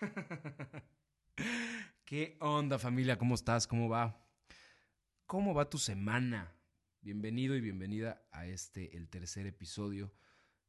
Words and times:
¿Qué 2.04 2.36
onda 2.40 2.78
familia? 2.78 3.16
¿Cómo 3.16 3.34
estás? 3.34 3.66
¿Cómo 3.66 3.88
va? 3.88 4.22
¿Cómo 5.26 5.54
va 5.54 5.70
tu 5.70 5.78
semana? 5.78 6.54
Bienvenido 7.00 7.56
y 7.56 7.62
bienvenida 7.62 8.26
a 8.30 8.46
este, 8.46 8.96
el 8.96 9.08
tercer 9.08 9.46
episodio 9.46 10.12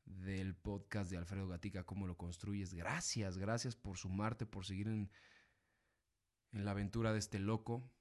del 0.06 0.56
podcast 0.56 1.12
de 1.12 1.18
Alfredo 1.18 1.50
Gatica, 1.50 1.84
¿Cómo 1.84 2.08
lo 2.08 2.16
construyes? 2.18 2.74
Gracias, 2.74 3.38
gracias 3.38 3.76
por 3.76 3.98
sumarte, 3.98 4.46
por 4.46 4.66
seguir 4.66 4.88
en, 4.88 5.12
en 6.54 6.64
la 6.64 6.72
aventura 6.72 7.12
de 7.12 7.20
este 7.20 7.40
loco 7.40 7.92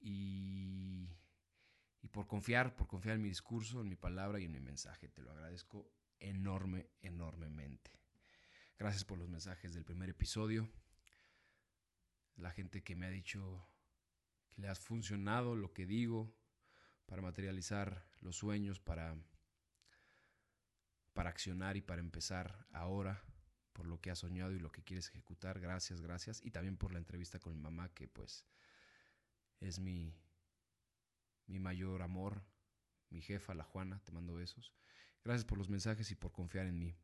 y, 0.00 1.08
por 2.12 2.26
confiar, 2.26 2.76
por 2.76 2.86
confiar 2.86 3.16
en 3.16 3.22
mi 3.22 3.28
discurso, 3.28 3.80
en 3.80 3.88
mi 3.88 3.96
palabra 3.96 4.40
y 4.40 4.44
en 4.44 4.52
mi 4.52 4.60
mensaje. 4.60 5.08
Te 5.08 5.22
lo 5.22 5.32
agradezco 5.32 5.90
enorme, 6.18 6.88
enormemente. 7.02 7.90
Gracias 8.78 9.04
por 9.04 9.18
los 9.18 9.28
mensajes 9.28 9.74
del 9.74 9.84
primer 9.84 10.10
episodio. 10.10 10.68
La 12.36 12.50
gente 12.50 12.82
que 12.82 12.94
me 12.94 13.06
ha 13.06 13.10
dicho 13.10 13.66
que 14.50 14.62
le 14.62 14.68
ha 14.68 14.74
funcionado 14.74 15.56
lo 15.56 15.72
que 15.72 15.86
digo 15.86 16.34
para 17.06 17.22
materializar 17.22 18.06
los 18.20 18.36
sueños, 18.36 18.80
para, 18.80 19.16
para 21.12 21.30
accionar 21.30 21.76
y 21.76 21.82
para 21.82 22.00
empezar 22.00 22.66
ahora 22.72 23.22
por 23.72 23.86
lo 23.86 24.00
que 24.00 24.10
has 24.10 24.20
soñado 24.20 24.52
y 24.52 24.58
lo 24.58 24.72
que 24.72 24.82
quieres 24.82 25.08
ejecutar. 25.08 25.60
Gracias, 25.60 26.00
gracias. 26.00 26.42
Y 26.42 26.50
también 26.50 26.78
por 26.78 26.92
la 26.92 26.98
entrevista 26.98 27.38
con 27.38 27.54
mi 27.54 27.60
mamá, 27.60 27.90
que 27.90 28.08
pues 28.08 28.46
es 29.60 29.78
mi, 29.78 30.14
mi 31.46 31.58
mayor 31.58 32.02
amor, 32.02 32.44
mi 33.10 33.20
jefa, 33.22 33.54
la 33.54 33.64
Juana, 33.64 34.02
te 34.04 34.12
mando 34.12 34.34
besos. 34.34 34.74
Gracias 35.24 35.44
por 35.44 35.58
los 35.58 35.68
mensajes 35.68 36.10
y 36.10 36.14
por 36.14 36.32
confiar 36.32 36.66
en 36.66 36.78
mí 36.78 36.96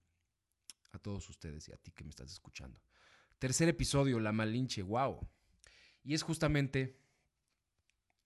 a 0.92 0.98
todos 0.98 1.28
ustedes 1.28 1.68
y 1.68 1.72
a 1.72 1.76
ti 1.76 1.90
que 1.92 2.04
me 2.04 2.10
estás 2.10 2.30
escuchando. 2.30 2.80
Tercer 3.38 3.68
episodio, 3.68 4.20
La 4.20 4.32
Malinche, 4.32 4.82
wow. 4.82 5.28
Y 6.04 6.14
es 6.14 6.22
justamente 6.22 7.00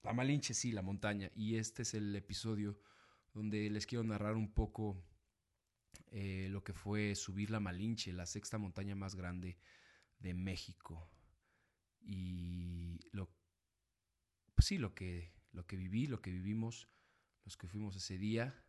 La 0.02 0.12
Malinche, 0.12 0.52
sí, 0.52 0.72
la 0.72 0.83
montaña. 0.83 1.30
Y 1.34 1.56
este 1.56 1.83
es 1.83 1.94
el 1.94 2.14
episodio 2.14 2.78
donde 3.33 3.70
les 3.70 3.86
quiero 3.86 4.05
narrar 4.05 4.34
un 4.34 4.52
poco 4.52 5.02
eh, 6.11 6.48
lo 6.50 6.62
que 6.62 6.72
fue 6.72 7.14
subir 7.14 7.50
La 7.50 7.61
Malinche, 7.61 8.12
la 8.12 8.27
sexta 8.27 8.58
montaña 8.58 8.94
más 8.94 9.14
grande 9.14 9.58
de 10.18 10.34
México. 10.34 11.11
Y 12.00 13.00
lo, 13.12 13.30
pues 14.56 14.66
sí, 14.66 14.78
lo 14.78 14.94
que, 14.94 15.32
lo 15.52 15.66
que 15.66 15.76
viví, 15.76 16.06
lo 16.06 16.20
que 16.20 16.32
vivimos, 16.32 16.88
los 17.44 17.56
que 17.56 17.68
fuimos 17.68 17.94
ese 17.94 18.18
día 18.18 18.60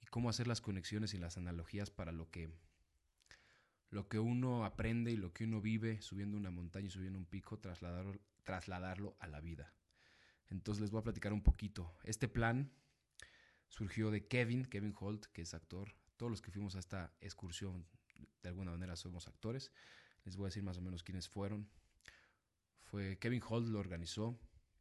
y 0.00 0.06
cómo 0.06 0.28
hacer 0.28 0.46
las 0.46 0.60
conexiones 0.60 1.14
y 1.14 1.18
las 1.18 1.38
analogías 1.38 1.90
para 1.90 2.12
lo 2.12 2.30
que 2.30 2.52
lo 3.90 4.08
que 4.08 4.18
uno 4.18 4.64
aprende 4.64 5.10
y 5.10 5.16
lo 5.16 5.32
que 5.32 5.44
uno 5.44 5.60
vive 5.60 6.00
subiendo 6.00 6.36
una 6.36 6.50
montaña 6.50 6.86
y 6.86 6.90
subiendo 6.90 7.18
un 7.18 7.26
pico, 7.26 7.58
trasladarlo, 7.58 8.20
trasladarlo 8.44 9.16
a 9.18 9.26
la 9.26 9.40
vida. 9.40 9.74
Entonces 10.48 10.80
les 10.80 10.90
voy 10.90 11.00
a 11.00 11.04
platicar 11.04 11.32
un 11.32 11.42
poquito. 11.42 11.96
Este 12.04 12.28
plan 12.28 12.72
surgió 13.68 14.12
de 14.12 14.26
Kevin, 14.28 14.64
Kevin 14.64 14.94
Holt, 14.98 15.26
que 15.26 15.42
es 15.42 15.54
actor. 15.54 15.94
Todos 16.16 16.30
los 16.30 16.40
que 16.40 16.52
fuimos 16.52 16.76
a 16.76 16.78
esta 16.78 17.12
excursión, 17.20 17.84
de 18.42 18.48
alguna 18.48 18.70
manera 18.70 18.94
somos 18.94 19.26
actores. 19.26 19.72
Les 20.24 20.36
voy 20.36 20.44
a 20.44 20.48
decir 20.48 20.62
más 20.62 20.78
o 20.78 20.82
menos 20.82 21.02
quiénes 21.02 21.28
fueron. 21.28 21.68
Fue 22.82 23.18
Kevin 23.18 23.42
Holt 23.48 23.68
lo 23.68 23.80
organizó. 23.80 24.38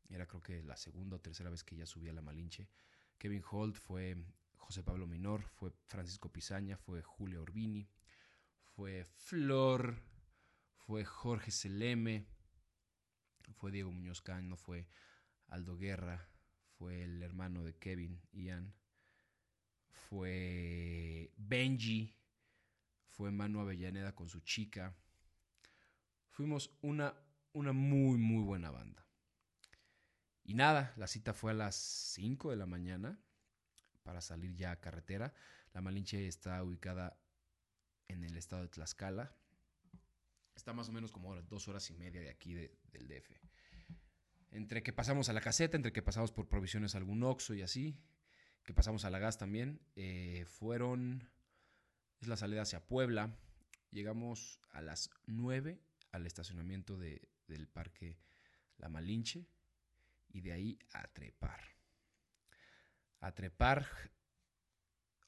Era 0.09 0.25
creo 0.25 0.41
que 0.41 0.63
la 0.63 0.75
segunda 0.75 1.17
o 1.17 1.21
tercera 1.21 1.49
vez 1.49 1.63
que 1.63 1.75
ya 1.75 1.85
subía 1.85 2.13
la 2.13 2.21
Malinche. 2.21 2.67
Kevin 3.17 3.43
Holt 3.49 3.75
fue 3.75 4.17
José 4.55 4.83
Pablo 4.83 5.07
Minor, 5.07 5.43
fue 5.43 5.71
Francisco 5.87 6.31
Pizaña, 6.31 6.77
fue 6.77 7.01
Julio 7.01 7.41
Orbini, 7.41 7.87
fue 8.75 9.05
Flor, 9.05 10.01
fue 10.73 11.05
Jorge 11.05 11.51
Seleme, 11.51 12.25
fue 13.55 13.71
Diego 13.71 13.91
Muñoz 13.91 14.21
Cano, 14.21 14.57
fue 14.57 14.87
Aldo 15.47 15.77
Guerra, 15.77 16.29
fue 16.77 17.03
el 17.03 17.21
hermano 17.23 17.63
de 17.63 17.75
Kevin, 17.77 18.21
Ian, 18.31 18.73
fue 19.89 21.31
Benji, 21.35 22.15
fue 23.05 23.31
Manu 23.31 23.59
Avellaneda 23.59 24.15
con 24.15 24.29
su 24.29 24.39
chica. 24.39 24.95
Fuimos 26.29 26.71
una, 26.81 27.13
una 27.53 27.73
muy, 27.73 28.17
muy 28.17 28.43
buena 28.43 28.71
banda. 28.71 29.08
Y 30.49 30.55
nada, 30.55 30.95
la 30.97 31.05
cita 31.05 31.35
fue 31.35 31.51
a 31.51 31.53
las 31.53 31.75
5 31.75 32.49
de 32.49 32.55
la 32.55 32.65
mañana 32.65 33.19
para 34.01 34.19
salir 34.19 34.55
ya 34.55 34.71
a 34.71 34.79
carretera. 34.79 35.31
La 35.75 35.81
Malinche 35.81 36.27
está 36.27 36.63
ubicada 36.63 37.19
en 38.07 38.23
el 38.23 38.35
estado 38.35 38.63
de 38.63 38.69
Tlaxcala. 38.69 39.31
Está 40.55 40.73
más 40.73 40.89
o 40.89 40.91
menos 40.91 41.11
como 41.11 41.39
dos 41.43 41.67
horas 41.67 41.87
y 41.91 41.93
media 41.93 42.21
de 42.21 42.31
aquí 42.31 42.55
del 42.55 43.07
DF. 43.07 43.29
Entre 44.49 44.81
que 44.81 44.91
pasamos 44.91 45.29
a 45.29 45.33
la 45.33 45.41
caseta, 45.41 45.77
entre 45.77 45.93
que 45.93 46.01
pasamos 46.01 46.31
por 46.31 46.49
provisiones 46.49 46.95
algún 46.95 47.21
Oxxo 47.21 47.53
y 47.53 47.61
así, 47.61 47.95
que 48.63 48.73
pasamos 48.73 49.05
a 49.05 49.11
la 49.11 49.19
gas 49.19 49.37
también, 49.37 49.79
eh, 49.95 50.45
fueron, 50.47 51.29
es 52.21 52.27
la 52.27 52.37
salida 52.37 52.63
hacia 52.63 52.87
Puebla. 52.87 53.37
Llegamos 53.91 54.59
a 54.71 54.81
las 54.81 55.11
9 55.27 55.79
al 56.11 56.25
estacionamiento 56.25 56.97
de, 56.97 57.29
del 57.45 57.67
parque 57.67 58.17
La 58.77 58.89
Malinche 58.89 59.45
y 60.29 60.41
de 60.41 60.53
ahí 60.53 60.79
a 60.93 61.07
trepar. 61.07 61.61
A 63.19 63.33
trepar 63.33 63.87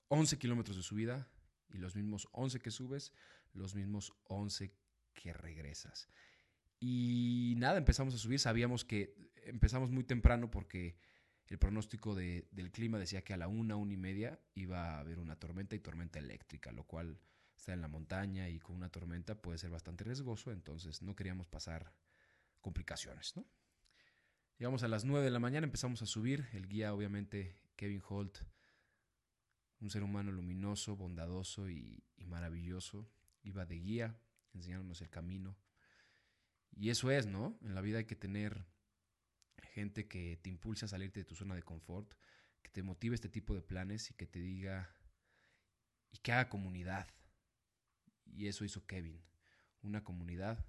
11 0.07 0.37
kilómetros 0.37 0.77
de 0.77 0.83
subida 0.83 1.27
y 1.69 1.77
los 1.77 1.95
mismos 1.95 2.27
11 2.31 2.59
que 2.59 2.71
subes, 2.71 3.13
los 3.53 3.75
mismos 3.75 4.13
11 4.25 4.73
que 5.13 5.33
regresas. 5.33 6.09
Y 6.79 7.55
nada, 7.57 7.77
empezamos 7.77 8.15
a 8.15 8.17
subir, 8.17 8.39
sabíamos 8.39 8.85
que 8.85 9.31
empezamos 9.43 9.91
muy 9.91 10.03
temprano 10.03 10.49
porque 10.49 10.97
el 11.47 11.59
pronóstico 11.59 12.15
del 12.15 12.71
clima 12.71 12.97
decía 12.97 13.23
que 13.23 13.33
a 13.33 13.37
la 13.37 13.49
una, 13.49 13.75
una 13.75 13.93
y 13.93 13.97
media 13.97 14.39
iba 14.55 14.95
a 14.95 14.99
haber 14.99 15.19
una 15.19 15.37
tormenta 15.37 15.75
y 15.75 15.79
tormenta 15.79 16.17
eléctrica, 16.17 16.71
lo 16.71 16.85
cual 16.85 17.19
está 17.57 17.73
en 17.73 17.81
la 17.81 17.89
montaña 17.89 18.47
y 18.47 18.59
con 18.59 18.75
una 18.77 18.89
tormenta 18.89 19.39
puede 19.39 19.57
ser 19.57 19.69
bastante 19.69 20.03
riesgoso, 20.03 20.51
entonces 20.51 21.01
no 21.01 21.15
queríamos 21.15 21.47
pasar 21.47 21.93
complicaciones, 22.61 23.35
¿no? 23.35 23.45
Llegamos 24.61 24.83
a 24.83 24.87
las 24.87 25.05
9 25.05 25.25
de 25.25 25.31
la 25.31 25.39
mañana, 25.39 25.65
empezamos 25.65 26.03
a 26.03 26.05
subir, 26.05 26.47
el 26.53 26.67
guía 26.67 26.93
obviamente 26.93 27.57
Kevin 27.75 28.03
Holt, 28.07 28.37
un 29.79 29.89
ser 29.89 30.03
humano 30.03 30.31
luminoso, 30.31 30.95
bondadoso 30.95 31.67
y, 31.67 32.03
maravilloso, 32.27 33.09
iba 33.41 33.65
de 33.65 33.79
guía, 33.79 34.21
enseñándonos 34.53 35.01
el 35.01 35.09
camino. 35.09 35.57
Y 36.69 36.91
eso 36.91 37.09
es, 37.09 37.25
¿no? 37.25 37.57
En 37.63 37.73
la 37.73 37.81
vida 37.81 37.97
hay 37.97 38.05
que 38.05 38.15
tener 38.15 38.67
gente 39.73 40.07
que 40.07 40.37
te 40.37 40.51
impulse 40.51 40.85
a 40.85 40.89
salirte 40.89 41.21
de 41.21 41.25
tu 41.25 41.33
zona 41.33 41.55
de 41.55 41.63
confort, 41.63 42.13
que 42.61 42.69
te 42.69 42.83
motive 42.83 43.15
este 43.15 43.29
tipo 43.29 43.55
de 43.55 43.63
planes 43.63 44.11
y 44.11 44.13
que 44.13 44.27
te 44.27 44.41
diga 44.41 44.93
y 46.11 46.19
que 46.19 46.33
haga 46.33 46.49
comunidad. 46.49 47.07
Y 48.25 48.45
eso 48.45 48.63
hizo 48.63 48.85
Kevin, 48.85 49.23
una 49.81 50.03
comunidad. 50.03 50.63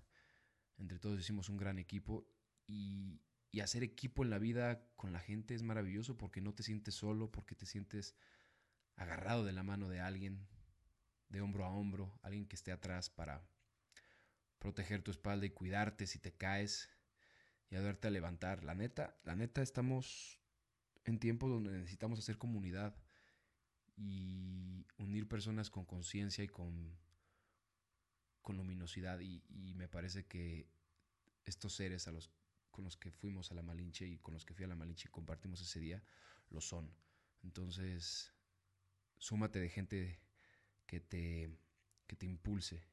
Entre 0.79 0.99
todos 0.99 1.21
hicimos 1.21 1.51
un 1.51 1.59
gran 1.59 1.79
equipo 1.79 2.27
y, 2.67 3.21
y 3.53 3.61
hacer 3.61 3.83
equipo 3.83 4.25
en 4.25 4.31
la 4.31 4.39
vida 4.39 4.83
con 4.97 5.13
la 5.13 5.21
gente 5.21 5.55
es 5.55 5.63
maravilloso 5.63 6.17
porque 6.17 6.41
no 6.41 6.55
te 6.55 6.63
sientes 6.63 6.95
solo, 6.95 7.31
porque 7.31 7.55
te 7.55 7.67
sientes 7.67 8.17
agarrado 8.97 9.45
de 9.45 9.53
la 9.53 9.63
mano 9.63 9.91
de 9.91 10.01
alguien, 10.01 10.49
de 11.29 11.43
hombro 11.43 11.67
a 11.67 11.71
hombro, 11.71 12.19
alguien 12.23 12.47
que 12.47 12.57
esté 12.57 12.73
atrás 12.73 13.11
para 13.11 13.47
proteger 14.59 15.03
tu 15.03 15.11
espalda 15.11 15.45
y 15.45 15.51
cuidarte 15.51 16.07
si 16.07 16.19
te 16.19 16.33
caes 16.33 16.89
y 17.69 17.77
ayudarte 17.77 18.09
a 18.09 18.11
levantar. 18.11 18.65
La 18.65 18.75
neta, 18.75 19.21
la 19.23 19.37
neta 19.37 19.61
estamos 19.61 20.41
en 21.05 21.19
tiempos 21.19 21.51
donde 21.51 21.73
necesitamos 21.73 22.19
hacer 22.19 22.39
comunidad 22.39 22.97
y 23.97 24.87
unir 24.97 25.29
personas 25.29 25.69
con 25.69 25.85
conciencia 25.85 26.43
y 26.43 26.49
con, 26.49 26.99
con 28.41 28.57
luminosidad 28.57 29.21
y, 29.21 29.45
y 29.51 29.75
me 29.75 29.89
parece 29.89 30.25
que 30.25 30.71
estos 31.45 31.75
seres 31.75 32.09
a 32.09 32.13
los 32.13 32.31
con 32.73 32.85
los 32.85 32.97
que 32.97 33.13
fuimos 33.13 33.53
a 33.53 33.55
la 33.55 33.63
Malinche 33.63 34.07
y 34.07 34.19
con 34.19 34.35
los 34.35 34.45
que 34.45 34.55
fui 34.55 34.65
a 34.65 34.69
la 34.69 34.75
Malinche 34.75 35.09
y 35.09 35.13
compartimos 35.13 35.61
ese 35.61 35.79
día, 35.79 36.03
lo 36.51 36.61
son. 36.61 36.93
Entonces, 37.43 38.35
súmate 39.19 39.61
de 39.61 39.69
gente 39.69 40.21
que 40.87 40.99
te, 40.99 41.57
que 42.07 42.17
te 42.17 42.27
impulse, 42.27 42.89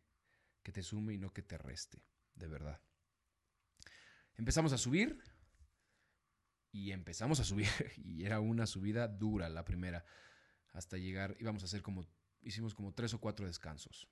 que 0.62 0.72
te 0.72 0.84
sume 0.84 1.14
y 1.14 1.18
no 1.18 1.34
que 1.34 1.42
te 1.42 1.58
reste, 1.58 2.04
de 2.36 2.48
verdad. 2.48 2.82
Empezamos 4.36 4.74
a 4.74 4.78
subir 4.78 5.24
y 6.72 6.92
empezamos 6.92 7.40
a 7.40 7.44
subir 7.44 7.68
y 7.98 8.26
era 8.26 8.40
una 8.40 8.68
subida 8.68 9.08
dura 9.08 9.50
la 9.50 9.66
primera, 9.66 10.06
hasta 10.74 10.98
llegar, 10.98 11.36
íbamos 11.40 11.64
a 11.64 11.66
hacer 11.66 11.82
como, 11.82 12.06
hicimos 12.42 12.76
como 12.76 12.94
tres 12.94 13.14
o 13.14 13.20
cuatro 13.20 13.48
descansos. 13.48 14.08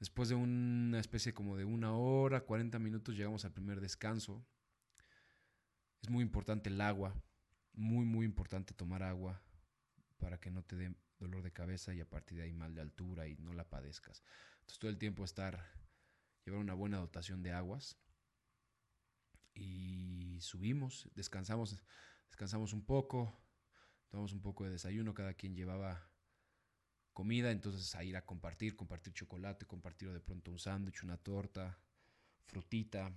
Después 0.00 0.30
de 0.30 0.34
una 0.34 0.98
especie 0.98 1.34
como 1.34 1.56
de 1.58 1.66
una 1.66 1.92
hora, 1.92 2.40
40 2.40 2.78
minutos, 2.78 3.14
llegamos 3.14 3.44
al 3.44 3.52
primer 3.52 3.80
descanso. 3.80 4.42
Es 6.02 6.08
muy 6.08 6.22
importante 6.22 6.70
el 6.70 6.80
agua. 6.80 7.14
muy, 7.74 8.04
muy 8.04 8.26
importante 8.26 8.74
tomar 8.74 9.02
agua 9.02 9.40
para 10.18 10.40
que 10.40 10.50
no 10.50 10.62
te 10.62 10.76
dé 10.76 10.94
dolor 11.18 11.42
de 11.42 11.52
cabeza 11.52 11.94
y 11.94 12.00
a 12.00 12.08
partir 12.08 12.38
de 12.38 12.44
ahí 12.44 12.52
mal 12.52 12.74
de 12.74 12.80
altura 12.80 13.28
y 13.28 13.36
no 13.36 13.52
la 13.52 13.68
padezcas. 13.68 14.22
Entonces 14.60 14.78
todo 14.78 14.90
el 14.90 14.98
tiempo 14.98 15.24
estar, 15.24 15.64
llevar 16.44 16.60
una 16.60 16.74
buena 16.74 16.98
dotación 16.98 17.42
de 17.42 17.52
aguas 17.52 17.96
y 19.54 20.38
subimos, 20.40 21.08
descansamos, 21.14 21.82
descansamos 22.26 22.72
un 22.72 22.84
poco, 22.84 23.38
tomamos 24.08 24.32
un 24.32 24.40
poco 24.42 24.64
de 24.64 24.70
desayuno, 24.70 25.14
cada 25.14 25.34
quien 25.34 25.54
llevaba 25.54 26.09
comida, 27.20 27.50
entonces 27.50 27.94
a 27.96 28.02
ir 28.02 28.16
a 28.16 28.24
compartir, 28.24 28.74
compartir 28.74 29.12
chocolate, 29.12 29.66
compartir 29.66 30.10
de 30.10 30.20
pronto 30.20 30.50
un 30.50 30.58
sándwich, 30.58 31.02
una 31.02 31.18
torta, 31.18 31.78
frutita. 32.46 33.12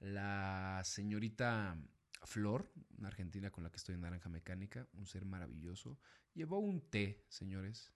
La 0.00 0.82
señorita 0.82 1.78
Flor, 2.24 2.68
una 2.98 3.06
argentina 3.06 3.52
con 3.52 3.62
la 3.62 3.70
que 3.70 3.76
estoy 3.76 3.94
en 3.94 4.00
Naranja 4.00 4.28
Mecánica, 4.28 4.88
un 4.94 5.06
ser 5.06 5.24
maravilloso, 5.24 6.00
llevó 6.34 6.58
un 6.58 6.80
té, 6.80 7.24
señores. 7.28 7.92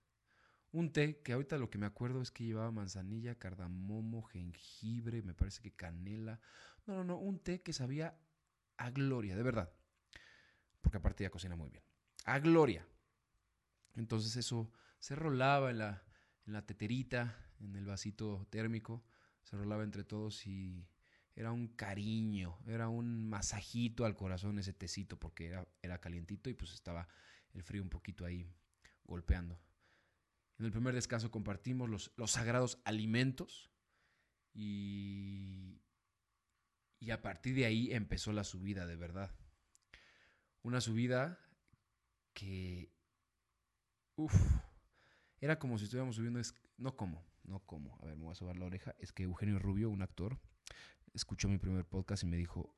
Un 0.71 0.93
té 0.93 1.21
que 1.23 1.33
ahorita 1.33 1.59
lo 1.59 1.71
que 1.71 1.79
me 1.79 1.87
acuerdo 1.87 2.23
es 2.23 2.31
que 2.31 2.45
llevaba 2.45 2.71
manzanilla, 2.71 3.37
cardamomo, 3.37 4.23
jengibre, 4.23 5.23
me 5.23 5.35
parece 5.35 5.61
que 5.61 5.73
canela. 5.73 6.41
No, 6.87 6.95
no, 6.95 7.03
no, 7.03 7.19
un 7.19 7.41
té 7.41 7.63
que 7.63 7.73
sabía 7.73 8.17
a 8.77 8.91
gloria, 8.91 9.35
de 9.35 9.43
verdad. 9.43 9.73
Porque 10.81 10.99
aparte 10.99 11.25
ya 11.25 11.31
cocina 11.31 11.57
muy 11.57 11.71
bien. 11.71 11.83
A 12.27 12.39
gloria. 12.39 12.87
Entonces 13.97 14.37
eso 14.37 14.71
se 15.05 15.15
rolaba 15.15 15.71
en 15.71 15.77
la, 15.77 16.03
en 16.47 16.55
la 16.55 16.65
teterita, 16.65 17.37
en 17.61 17.77
el 17.77 17.85
vasito 17.85 18.47
térmico, 18.49 19.05
se 19.43 19.55
rolaba 19.55 19.85
entre 19.85 20.03
todos 20.03 20.47
y 20.47 20.89
era 21.35 21.53
un 21.53 21.69
cariño, 21.69 22.59
era 22.67 22.89
un 22.89 23.29
masajito 23.29 24.07
al 24.07 24.17
corazón 24.17 24.59
ese 24.59 24.73
tecito 24.73 25.21
porque 25.21 25.49
era, 25.49 25.69
era 25.83 26.01
calientito 26.01 26.49
y 26.49 26.55
pues 26.55 26.73
estaba 26.73 27.07
el 27.53 27.63
frío 27.63 27.83
un 27.83 27.91
poquito 27.91 28.25
ahí 28.25 28.51
golpeando. 29.05 29.61
En 30.59 30.65
el 30.65 30.73
primer 30.73 30.95
descanso 30.95 31.31
compartimos 31.31 31.91
los, 31.91 32.11
los 32.17 32.31
sagrados 32.31 32.81
alimentos 32.87 33.71
y, 34.55 35.83
y 36.99 37.11
a 37.11 37.21
partir 37.21 37.55
de 37.57 37.67
ahí 37.67 37.93
empezó 37.93 38.33
la 38.33 38.43
subida 38.43 38.87
de 38.87 38.97
verdad. 38.97 39.31
Una 40.63 40.81
subida 40.81 41.39
que, 42.33 42.91
uff, 44.17 44.35
era 45.45 45.59
como 45.59 45.77
si 45.77 45.85
estuviéramos 45.85 46.17
subiendo, 46.17 46.41
no 46.79 46.97
como, 46.97 47.23
no 47.45 47.61
como, 47.61 47.99
a 48.01 48.07
ver, 48.07 48.17
me 48.17 48.25
voy 48.25 48.33
a 48.33 48.35
sobar 48.35 48.57
la 48.57 48.65
oreja, 48.65 48.95
es 48.99 49.13
que 49.13 49.25
Eugenio 49.25 49.59
Rubio, 49.59 49.91
un 49.91 50.01
actor, 50.01 50.39
escuchó 51.13 51.49
mi 51.49 51.59
primer 51.59 51.85
podcast 51.85 52.23
y 52.23 52.27
me 52.27 52.39
dijo, 52.39 52.75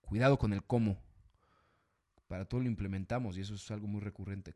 cuidado 0.00 0.36
con 0.36 0.52
el 0.52 0.64
cómo. 0.64 1.00
Para 2.26 2.44
todo 2.44 2.60
lo 2.60 2.66
implementamos 2.66 3.38
y 3.38 3.42
eso 3.42 3.54
es 3.54 3.70
algo 3.70 3.86
muy 3.86 4.00
recurrente. 4.00 4.52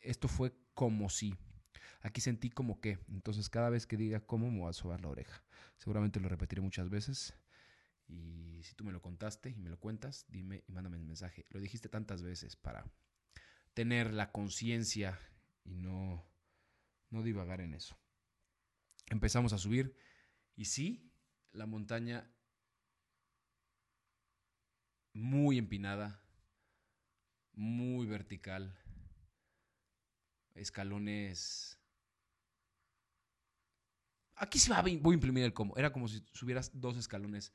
Esto 0.00 0.26
fue 0.26 0.54
como 0.72 1.10
si. 1.10 1.36
Aquí 2.00 2.20
sentí 2.20 2.48
como 2.48 2.80
que. 2.80 2.98
Entonces 3.08 3.50
cada 3.50 3.68
vez 3.68 3.86
que 3.86 3.96
diga 3.96 4.20
cómo 4.20 4.50
me 4.50 4.60
voy 4.60 4.70
a 4.70 4.72
sobar 4.72 5.00
la 5.00 5.08
oreja. 5.08 5.42
Seguramente 5.76 6.18
lo 6.18 6.28
repetiré 6.28 6.62
muchas 6.62 6.88
veces. 6.88 7.34
Y 8.06 8.62
si 8.62 8.74
tú 8.74 8.84
me 8.84 8.92
lo 8.92 9.02
contaste 9.02 9.50
y 9.50 9.60
me 9.60 9.70
lo 9.70 9.78
cuentas, 9.78 10.24
dime 10.28 10.64
y 10.66 10.72
mándame 10.72 10.96
el 10.96 11.04
mensaje. 11.04 11.46
Lo 11.50 11.60
dijiste 11.60 11.88
tantas 11.88 12.22
veces 12.22 12.56
para 12.56 12.84
tener 13.74 14.14
la 14.14 14.30
conciencia 14.30 15.18
y 15.64 15.74
no, 15.74 16.29
no 17.10 17.22
divagar 17.22 17.60
en 17.60 17.74
eso. 17.74 17.98
Empezamos 19.08 19.52
a 19.52 19.58
subir 19.58 19.96
y 20.56 20.66
sí, 20.66 21.12
la 21.52 21.66
montaña 21.66 22.30
muy 25.12 25.58
empinada, 25.58 26.22
muy 27.52 28.06
vertical, 28.06 28.78
escalones... 30.54 31.76
Aquí 34.36 34.58
sí 34.58 34.70
voy 35.02 35.12
a 35.12 35.14
imprimir 35.14 35.44
el 35.44 35.52
cómo. 35.52 35.76
Era 35.76 35.92
como 35.92 36.08
si 36.08 36.24
subieras 36.32 36.70
dos 36.72 36.96
escalones 36.96 37.52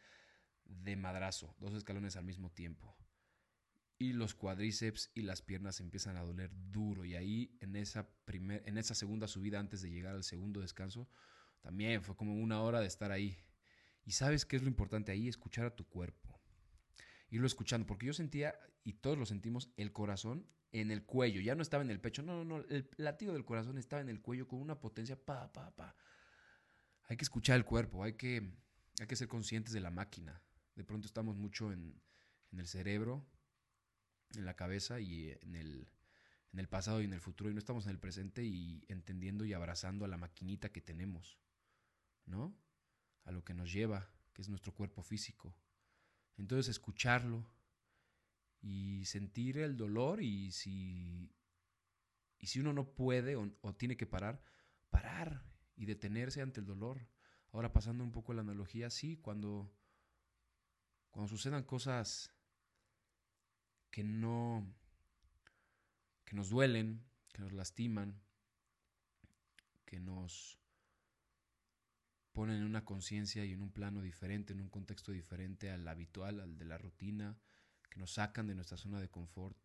de 0.66 0.96
madrazo, 0.96 1.56
dos 1.58 1.74
escalones 1.74 2.16
al 2.16 2.26
mismo 2.26 2.52
tiempo. 2.52 2.96
Y 3.98 4.14
los 4.14 4.36
cuádriceps 4.36 5.12
y 5.14 5.22
las 5.22 5.42
piernas 5.42 5.80
empiezan 5.80 6.18
a 6.18 6.22
doler 6.22 6.52
duro. 6.54 7.06
Y 7.06 7.16
ahí 7.16 7.58
en 7.62 7.76
esa, 7.76 8.10
primer, 8.26 8.62
en 8.66 8.78
esa 8.78 8.94
segunda 8.94 9.28
subida 9.28 9.60
antes 9.60 9.82
de 9.82 9.90
llegar 9.90 10.16
al 10.16 10.24
segundo 10.24 10.62
descanso, 10.62 11.10
también 11.62 12.04
fue 12.04 12.16
como 12.16 12.36
una 12.36 12.62
hora 12.62 12.82
de 12.82 12.88
estar 12.88 13.12
ahí. 13.12 13.38
Y 14.04 14.12
sabes 14.12 14.46
qué 14.46 14.58
es 14.58 14.62
lo 14.62 14.68
importante 14.68 15.12
ahí, 15.12 15.28
escuchar 15.28 15.66
a 15.66 15.76
tu 15.76 15.88
cuerpo 15.88 16.36
irlo 17.30 17.48
escuchando, 17.48 17.86
porque 17.86 18.06
yo 18.06 18.14
sentía, 18.14 18.58
y 18.84 18.94
todos 18.94 19.18
lo 19.18 19.26
sentimos, 19.26 19.70
el 19.78 19.92
corazón 19.92 20.48
en 20.72 20.92
el 20.92 21.06
cuello, 21.06 21.42
ya 21.42 21.56
no 21.56 21.62
estaba 21.62 21.84
en 21.84 21.90
el 21.90 22.00
pecho, 22.00 22.22
no, 22.22 22.44
no, 22.44 22.60
no, 22.60 22.66
el 22.70 22.90
latido 22.98 23.34
del 23.34 23.46
corazón 23.46 23.78
estaba 23.78 24.02
en 24.02 24.10
el 24.10 24.22
cuello 24.22 24.48
con 24.48 24.60
una 24.60 24.80
potencia, 24.80 25.16
pa, 25.16 25.52
pa, 25.52 25.76
pa. 25.76 25.96
Hay 27.08 27.18
que 27.18 27.24
escuchar 27.24 27.56
el 27.56 27.66
cuerpo, 27.66 28.04
hay 28.04 28.14
que, 28.14 28.58
hay 29.00 29.08
que 29.08 29.16
ser 29.16 29.28
conscientes 29.28 29.74
de 29.74 29.80
la 29.80 29.92
máquina. 29.92 30.42
De 30.76 30.84
pronto 30.84 31.08
estamos 31.08 31.38
mucho 31.38 31.72
en, 31.72 32.02
en 32.52 32.60
el 32.60 32.68
cerebro, 32.68 33.26
en 34.38 34.46
la 34.46 34.56
cabeza 34.56 35.00
y 35.00 35.32
en 35.42 35.56
el, 35.56 35.88
en 36.54 36.60
el 36.60 36.68
pasado 36.68 37.02
y 37.02 37.06
en 37.06 37.14
el 37.14 37.22
futuro, 37.22 37.50
y 37.50 37.54
no 37.54 37.60
estamos 37.60 37.86
en 37.86 37.92
el 37.92 38.00
presente 38.00 38.44
y 38.44 38.86
entendiendo 38.88 39.46
y 39.46 39.54
abrazando 39.54 40.06
a 40.06 40.08
la 40.08 40.18
maquinita 40.18 40.72
que 40.72 40.82
tenemos, 40.82 41.38
¿no? 42.26 42.56
A 43.24 43.32
lo 43.32 43.44
que 43.44 43.54
nos 43.54 43.72
lleva, 43.72 44.10
que 44.34 44.42
es 44.42 44.50
nuestro 44.50 44.74
cuerpo 44.74 45.04
físico. 45.04 45.56
Entonces 46.38 46.70
escucharlo 46.70 47.46
y 48.62 49.06
sentir 49.06 49.58
el 49.58 49.78
dolor 49.78 50.22
y 50.22 50.52
si, 50.52 51.32
y 52.40 52.48
si 52.48 52.60
uno 52.60 52.74
no 52.74 52.94
puede 52.94 53.36
o, 53.36 53.76
tiene 53.76 53.96
que 53.96 54.06
parar, 54.06 54.42
parar 54.90 55.46
y 55.76 55.86
detenerse 55.86 56.42
ante 56.42 56.60
el 56.60 56.66
dolor. 56.66 57.08
Ahora 57.52 57.72
pasando 57.72 58.04
un 58.04 58.12
poco 58.12 58.34
la 58.34 58.42
analogía, 58.42 58.90
sí, 58.90 59.18
cuando, 59.18 59.72
cuando 61.12 61.30
sucedan 61.30 61.64
cosas 61.64 62.34
que 63.96 64.04
no, 64.04 64.76
que 66.26 66.36
nos 66.36 66.50
duelen, 66.50 67.02
que 67.32 67.42
nos 67.42 67.54
lastiman, 67.54 68.22
que 69.86 70.02
nos 70.02 70.60
ponen 72.34 72.58
en 72.58 72.66
una 72.66 72.84
conciencia 72.84 73.46
y 73.46 73.54
en 73.54 73.62
un 73.62 73.72
plano 73.72 74.02
diferente, 74.02 74.52
en 74.52 74.60
un 74.60 74.68
contexto 74.68 75.14
diferente 75.14 75.72
al 75.72 75.88
habitual, 75.88 76.42
al 76.42 76.58
de 76.58 76.66
la 76.66 76.78
rutina, 76.78 77.40
que 77.90 77.98
nos 77.98 78.12
sacan 78.12 78.48
de 78.48 78.56
nuestra 78.56 78.76
zona 78.76 79.00
de 79.00 79.08
confort, 79.08 79.58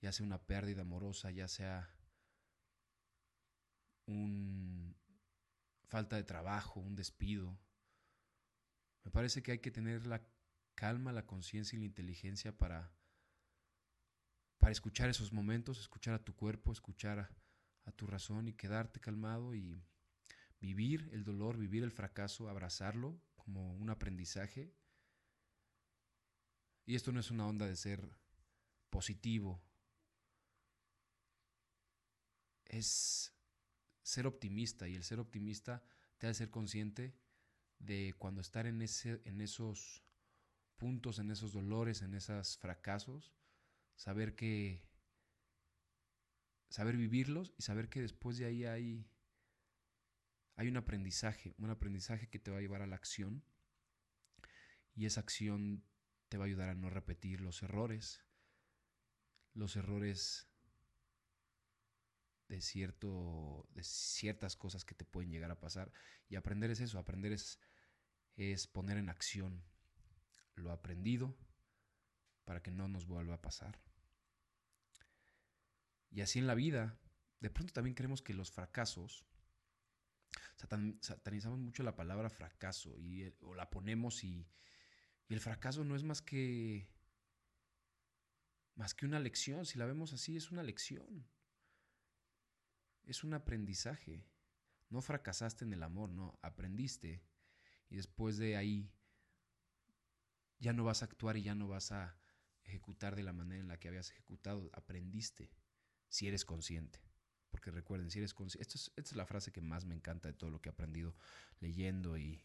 ya 0.00 0.10
sea 0.10 0.26
una 0.26 0.42
pérdida 0.42 0.82
amorosa, 0.82 1.30
ya 1.30 1.46
sea 1.46 1.88
un 4.06 4.96
falta 5.86 6.16
de 6.16 6.24
trabajo, 6.24 6.80
un 6.80 6.96
despido. 6.96 7.56
Me 9.04 9.12
parece 9.12 9.44
que 9.44 9.52
hay 9.52 9.60
que 9.60 9.70
tener 9.70 10.06
la 10.06 10.26
calma, 10.74 11.12
la 11.12 11.24
conciencia 11.24 11.76
y 11.76 11.78
la 11.78 11.86
inteligencia 11.86 12.58
para, 12.58 12.90
para 14.64 14.72
escuchar 14.72 15.10
esos 15.10 15.30
momentos, 15.30 15.78
escuchar 15.78 16.14
a 16.14 16.24
tu 16.24 16.34
cuerpo, 16.34 16.72
escuchar 16.72 17.18
a, 17.84 17.92
tu 17.92 18.06
razón 18.06 18.48
y 18.48 18.54
quedarte 18.54 18.98
calmado 18.98 19.54
y 19.54 19.84
vivir 20.58 21.10
el 21.12 21.22
dolor, 21.22 21.58
vivir 21.58 21.82
el 21.82 21.92
fracaso, 21.92 22.48
abrazarlo 22.48 23.20
como 23.36 23.74
un 23.74 23.90
aprendizaje. 23.90 24.74
Y 26.86 26.94
esto 26.94 27.12
no 27.12 27.20
es 27.20 27.30
una 27.30 27.46
onda 27.46 27.66
de 27.66 27.76
ser 27.76 28.08
positivo, 28.88 29.62
es 32.64 33.34
ser 34.02 34.26
optimista 34.26 34.88
y 34.88 34.94
el 34.94 35.04
ser 35.04 35.20
optimista 35.20 35.84
te 36.16 36.26
hace 36.26 36.38
ser 36.38 36.50
consciente 36.50 37.14
de 37.78 38.14
cuando 38.16 38.40
estar 38.40 38.66
en, 38.66 38.80
ese, 38.80 39.20
en 39.26 39.42
esos 39.42 40.02
puntos, 40.78 41.18
en 41.18 41.30
esos 41.30 41.52
dolores, 41.52 42.00
en 42.00 42.14
esos 42.14 42.56
fracasos, 42.56 43.34
saber 43.96 44.34
que 44.34 44.82
saber 46.68 46.96
vivirlos 46.96 47.54
y 47.56 47.62
saber 47.62 47.88
que 47.88 48.00
después 48.00 48.36
de 48.36 48.46
ahí 48.46 48.64
hay 48.64 49.06
hay 50.56 50.68
un 50.68 50.76
aprendizaje, 50.76 51.54
un 51.58 51.70
aprendizaje 51.70 52.28
que 52.28 52.38
te 52.38 52.50
va 52.50 52.58
a 52.58 52.60
llevar 52.60 52.82
a 52.82 52.86
la 52.86 52.96
acción 52.96 53.44
y 54.94 55.06
esa 55.06 55.20
acción 55.20 55.84
te 56.28 56.38
va 56.38 56.44
a 56.44 56.46
ayudar 56.46 56.68
a 56.68 56.74
no 56.74 56.90
repetir 56.90 57.40
los 57.40 57.62
errores, 57.62 58.24
los 59.52 59.76
errores 59.76 60.48
de, 62.48 62.60
cierto, 62.60 63.68
de 63.70 63.82
ciertas 63.82 64.56
cosas 64.56 64.84
que 64.84 64.94
te 64.94 65.04
pueden 65.04 65.30
llegar 65.30 65.50
a 65.50 65.58
pasar. 65.58 65.92
Y 66.28 66.36
aprender 66.36 66.70
es 66.70 66.80
eso, 66.80 66.98
aprender 66.98 67.32
es, 67.32 67.58
es 68.36 68.66
poner 68.66 68.96
en 68.98 69.08
acción 69.08 69.64
lo 70.54 70.70
aprendido 70.70 71.36
para 72.44 72.62
que 72.62 72.70
no 72.70 72.88
nos 72.88 73.06
vuelva 73.06 73.34
a 73.34 73.42
pasar. 73.42 73.80
Y 76.10 76.20
así 76.20 76.38
en 76.38 76.46
la 76.46 76.54
vida, 76.54 76.98
de 77.40 77.50
pronto 77.50 77.72
también 77.72 77.94
creemos 77.94 78.22
que 78.22 78.34
los 78.34 78.50
fracasos 78.50 79.26
satanizamos 80.56 81.58
mucho 81.58 81.82
la 81.82 81.96
palabra 81.96 82.30
fracaso 82.30 82.98
y, 82.98 83.34
o 83.40 83.54
la 83.54 83.70
ponemos 83.70 84.24
y, 84.24 84.48
y 85.28 85.34
el 85.34 85.40
fracaso 85.40 85.84
no 85.84 85.96
es 85.96 86.04
más 86.04 86.22
que 86.22 86.88
más 88.76 88.94
que 88.94 89.06
una 89.06 89.20
lección, 89.20 89.66
si 89.66 89.78
la 89.78 89.86
vemos 89.86 90.12
así, 90.12 90.36
es 90.36 90.50
una 90.50 90.62
lección. 90.62 91.28
Es 93.04 93.22
un 93.22 93.34
aprendizaje. 93.34 94.26
No 94.88 95.00
fracasaste 95.00 95.64
en 95.64 95.72
el 95.72 95.82
amor, 95.82 96.10
no, 96.10 96.38
aprendiste. 96.42 97.22
Y 97.88 97.96
después 97.96 98.36
de 98.36 98.56
ahí 98.56 98.90
ya 100.58 100.72
no 100.72 100.82
vas 100.82 101.02
a 101.02 101.04
actuar 101.04 101.36
y 101.36 101.42
ya 101.42 101.54
no 101.54 101.68
vas 101.68 101.92
a 101.92 102.18
ejecutar 102.64 103.16
de 103.16 103.22
la 103.22 103.32
manera 103.32 103.60
en 103.60 103.68
la 103.68 103.78
que 103.78 103.88
habías 103.88 104.10
ejecutado. 104.10 104.70
Aprendiste, 104.72 105.50
si 106.08 106.28
eres 106.28 106.44
consciente. 106.44 107.00
Porque 107.50 107.70
recuerden, 107.70 108.10
si 108.10 108.18
eres 108.18 108.34
consciente, 108.34 108.68
esta 108.76 109.00
es 109.00 109.16
la 109.16 109.26
frase 109.26 109.52
que 109.52 109.60
más 109.60 109.84
me 109.84 109.94
encanta 109.94 110.28
de 110.28 110.34
todo 110.34 110.50
lo 110.50 110.60
que 110.60 110.68
he 110.68 110.72
aprendido 110.72 111.14
leyendo 111.60 112.18
y, 112.18 112.44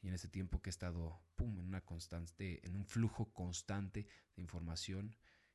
y 0.00 0.08
en 0.08 0.14
este 0.14 0.28
tiempo 0.28 0.62
que 0.62 0.70
he 0.70 0.72
estado 0.72 1.20
pum, 1.36 1.58
en 1.58 1.66
una 1.66 1.84
constante, 1.84 2.66
en 2.66 2.74
un 2.74 2.86
flujo 2.86 3.32
constante 3.32 4.06
de 4.34 4.42
información 4.42 5.14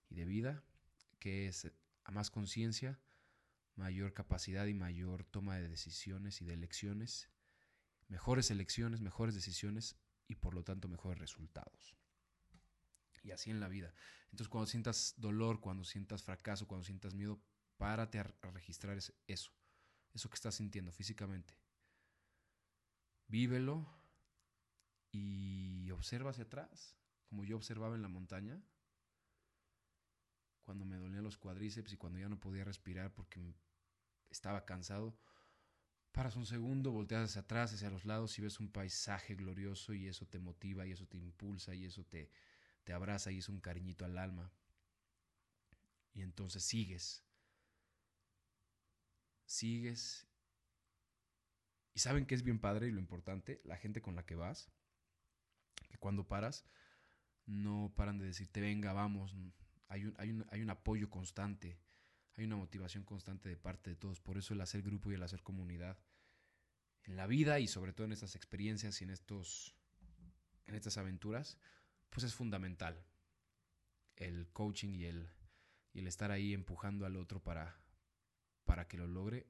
y 0.09 0.15
de 0.15 0.25
vida, 0.25 0.63
que 1.19 1.47
es 1.47 1.71
a 2.03 2.11
más 2.11 2.29
conciencia, 2.29 2.99
mayor 3.75 4.13
capacidad 4.13 4.67
y 4.67 4.73
mayor 4.73 5.23
toma 5.23 5.57
de 5.57 5.67
decisiones 5.67 6.41
y 6.41 6.45
de 6.45 6.53
elecciones, 6.53 7.29
mejores 8.07 8.51
elecciones, 8.51 9.01
mejores 9.01 9.33
decisiones 9.33 9.95
y 10.27 10.35
por 10.35 10.53
lo 10.53 10.63
tanto 10.63 10.87
mejores 10.87 11.19
resultados. 11.19 11.95
Y 13.23 13.31
así 13.31 13.51
en 13.51 13.59
la 13.59 13.67
vida. 13.67 13.93
Entonces 14.25 14.49
cuando 14.49 14.67
sientas 14.67 15.13
dolor, 15.17 15.59
cuando 15.59 15.83
sientas 15.83 16.23
fracaso, 16.23 16.67
cuando 16.67 16.85
sientas 16.85 17.13
miedo, 17.13 17.39
párate 17.77 18.19
a, 18.19 18.23
registrar 18.53 18.97
eso, 18.97 19.13
eso 19.27 20.29
que 20.29 20.35
estás 20.35 20.55
sintiendo 20.55 20.91
físicamente. 20.91 21.55
Vívelo 23.27 23.87
y 25.11 25.89
observa 25.91 26.31
hacia 26.31 26.45
atrás, 26.45 26.95
como 27.25 27.43
yo 27.43 27.57
observaba 27.57 27.95
en 27.95 28.01
la 28.01 28.07
montaña 28.07 28.61
cuando 30.63 30.85
me 30.85 30.97
dolían 30.97 31.23
los 31.23 31.37
cuádriceps 31.37 31.93
y 31.93 31.97
cuando 31.97 32.19
ya 32.19 32.29
no 32.29 32.39
podía 32.39 32.63
respirar 32.63 33.13
porque 33.13 33.41
estaba 34.29 34.65
cansado. 34.65 35.17
Paras 36.11 36.35
un 36.35 36.45
segundo, 36.45 36.91
volteas 36.91 37.29
hacia 37.29 37.41
atrás, 37.41 37.73
hacia 37.73 37.89
los 37.89 38.05
lados 38.05 38.37
y 38.37 38.41
ves 38.41 38.59
un 38.59 38.71
paisaje 38.71 39.35
glorioso 39.35 39.93
y 39.93 40.07
eso 40.07 40.27
te 40.27 40.39
motiva 40.39 40.85
y 40.85 40.91
eso 40.91 41.07
te 41.07 41.17
impulsa 41.17 41.73
y 41.73 41.85
eso 41.85 42.03
te, 42.05 42.29
te 42.83 42.93
abraza 42.93 43.31
y 43.31 43.39
es 43.39 43.49
un 43.49 43.59
cariñito 43.59 44.05
al 44.05 44.17
alma. 44.17 44.51
Y 46.13 46.21
entonces 46.21 46.63
sigues. 46.63 47.23
Sigues. 49.45 50.27
Y 51.93 51.99
saben 51.99 52.25
que 52.25 52.35
es 52.35 52.43
bien 52.43 52.59
padre 52.59 52.87
y 52.87 52.91
lo 52.91 52.99
importante, 52.99 53.61
la 53.63 53.77
gente 53.77 54.01
con 54.01 54.15
la 54.15 54.25
que 54.25 54.35
vas, 54.35 54.71
que 55.89 55.97
cuando 55.97 56.27
paras, 56.27 56.65
no 57.45 57.93
paran 57.95 58.17
de 58.17 58.25
decirte, 58.25 58.61
venga, 58.61 58.93
vamos, 58.93 59.35
hay 59.87 60.05
un, 60.05 60.15
hay, 60.17 60.61
un, 60.61 60.69
apoyo 60.69 61.09
constante, 61.09 61.79
hay 62.35 62.45
una 62.45 62.55
motivación 62.55 63.03
constante 63.03 63.49
de 63.49 63.57
parte 63.57 63.89
de 63.89 63.95
todos. 63.97 64.21
Por 64.21 64.37
eso 64.37 64.53
el 64.53 64.61
hacer 64.61 64.81
grupo 64.81 65.11
y 65.11 65.15
el 65.15 65.23
hacer 65.23 65.43
comunidad 65.43 65.99
en 67.03 67.17
la 67.17 67.27
vida 67.27 67.59
y 67.59 67.67
sobre 67.67 67.93
todo 67.93 68.05
en 68.05 68.13
estas 68.13 68.35
experiencias 68.35 69.01
y 69.01 69.03
en, 69.03 69.09
estos, 69.09 69.75
en 70.65 70.75
estas 70.75 70.97
aventuras, 70.97 71.57
pues 72.11 72.25
es 72.25 72.35
fundamental. 72.35 73.03
El 74.15 74.51
coaching 74.51 74.89
y 74.93 75.05
el, 75.05 75.31
y 75.93 75.99
el 75.99 76.07
estar 76.07 76.29
ahí 76.29 76.53
empujando 76.53 77.07
al 77.07 77.15
otro 77.15 77.41
para, 77.41 77.81
para 78.65 78.87
que 78.87 78.97
lo 78.97 79.07
logre. 79.07 79.47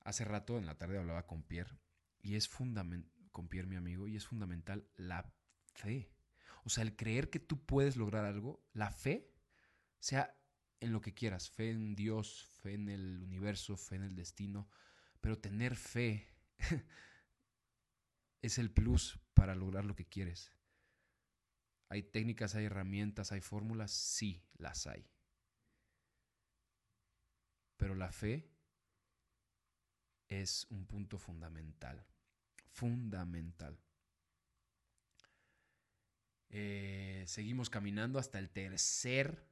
Hace 0.00 0.24
rato 0.24 0.56
en 0.58 0.66
la 0.66 0.78
tarde 0.78 0.98
hablaba 0.98 1.26
con 1.26 1.42
Pierre 1.42 1.76
y 2.20 2.36
es 2.36 2.46
fundamental, 2.46 3.10
con 3.32 3.48
Pierre 3.48 3.66
mi 3.66 3.76
amigo, 3.76 4.06
y 4.06 4.16
es 4.16 4.26
fundamental 4.26 4.88
la 4.94 5.34
fe. 5.74 6.12
O 6.64 6.68
sea, 6.68 6.84
el 6.84 6.96
creer 6.96 7.28
que 7.28 7.40
tú 7.40 7.64
puedes 7.64 7.96
lograr 7.96 8.24
algo, 8.24 8.64
la 8.72 8.90
fe, 8.90 9.32
sea 9.98 10.38
en 10.80 10.92
lo 10.92 11.00
que 11.00 11.14
quieras, 11.14 11.50
fe 11.50 11.70
en 11.70 11.94
Dios, 11.94 12.46
fe 12.62 12.74
en 12.74 12.88
el 12.88 13.22
universo, 13.22 13.76
fe 13.76 13.96
en 13.96 14.02
el 14.02 14.14
destino, 14.14 14.68
pero 15.20 15.38
tener 15.38 15.76
fe 15.76 16.28
es 18.46 18.58
el 18.58 18.70
plus 18.70 19.18
para 19.34 19.54
lograr 19.54 19.84
lo 19.84 19.94
que 19.94 20.06
quieres. 20.06 20.52
¿Hay 21.88 22.02
técnicas, 22.02 22.54
hay 22.54 22.64
herramientas, 22.64 23.32
hay 23.32 23.40
fórmulas? 23.40 23.92
Sí, 23.92 24.42
las 24.56 24.86
hay. 24.86 25.08
Pero 27.76 27.94
la 27.94 28.10
fe 28.10 28.50
es 30.28 30.66
un 30.70 30.86
punto 30.86 31.18
fundamental, 31.18 32.04
fundamental. 32.70 33.78
Eh, 36.48 37.24
seguimos 37.26 37.70
caminando 37.70 38.18
hasta 38.18 38.38
el 38.38 38.50
tercer, 38.50 39.46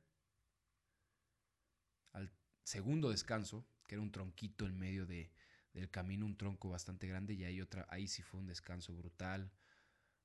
al 2.12 2.32
segundo 2.62 3.10
descanso, 3.10 3.66
que 3.86 3.96
era 3.96 4.02
un 4.02 4.12
tronquito 4.12 4.66
en 4.66 4.78
medio 4.78 5.06
de, 5.06 5.30
del 5.74 5.90
camino, 5.90 6.24
un 6.24 6.36
tronco 6.36 6.70
bastante 6.70 7.06
grande, 7.06 7.34
y 7.34 7.44
ahí, 7.44 7.60
otra, 7.60 7.86
ahí 7.90 8.06
sí 8.08 8.22
fue 8.22 8.40
un 8.40 8.46
descanso 8.46 8.94
brutal. 8.94 9.52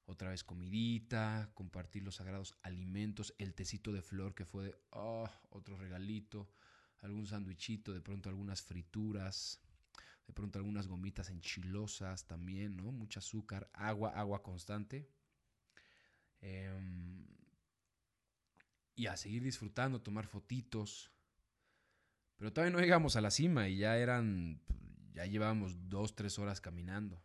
Otra 0.06 0.30
vez 0.30 0.44
comidita, 0.44 1.52
compartir 1.54 2.04
los 2.04 2.16
sagrados 2.16 2.56
alimentos, 2.64 3.36
el 3.38 3.54
tecito 3.54 3.92
de 3.92 4.02
flor 4.02 4.34
que 4.34 4.46
fue 4.46 4.66
de, 4.66 4.76
oh, 4.92 5.30
otro 5.50 5.78
regalito, 5.78 6.50
algún 7.02 7.28
sándwichito, 7.28 7.94
de 7.94 8.02
pronto 8.02 8.30
algunas 8.30 8.62
frituras, 8.62 9.60
de 10.26 10.34
pronto 10.34 10.60
algunas 10.60 10.88
gomitas 10.88 11.30
enchilosas 11.30 12.26
también, 12.26 12.78
¿no? 12.78 12.92
Mucho 12.92 13.20
azúcar, 13.20 13.70
agua, 13.74 14.12
agua 14.12 14.42
constante. 14.42 15.10
Em, 16.42 17.26
y 18.96 19.08
a 19.08 19.18
seguir 19.18 19.44
disfrutando, 19.44 20.02
tomar 20.02 20.28
fotitos. 20.28 21.12
Pero 22.36 22.54
todavía 22.54 22.76
no 22.76 22.82
llegamos 22.82 23.16
a 23.16 23.22
la 23.22 23.32
cima 23.32 23.68
y 23.70 23.78
ya 23.78 23.98
eran, 23.98 24.62
ya 25.14 25.26
llevábamos 25.26 25.90
dos, 25.90 26.16
tres 26.16 26.40
horas 26.40 26.62
caminando. 26.62 27.24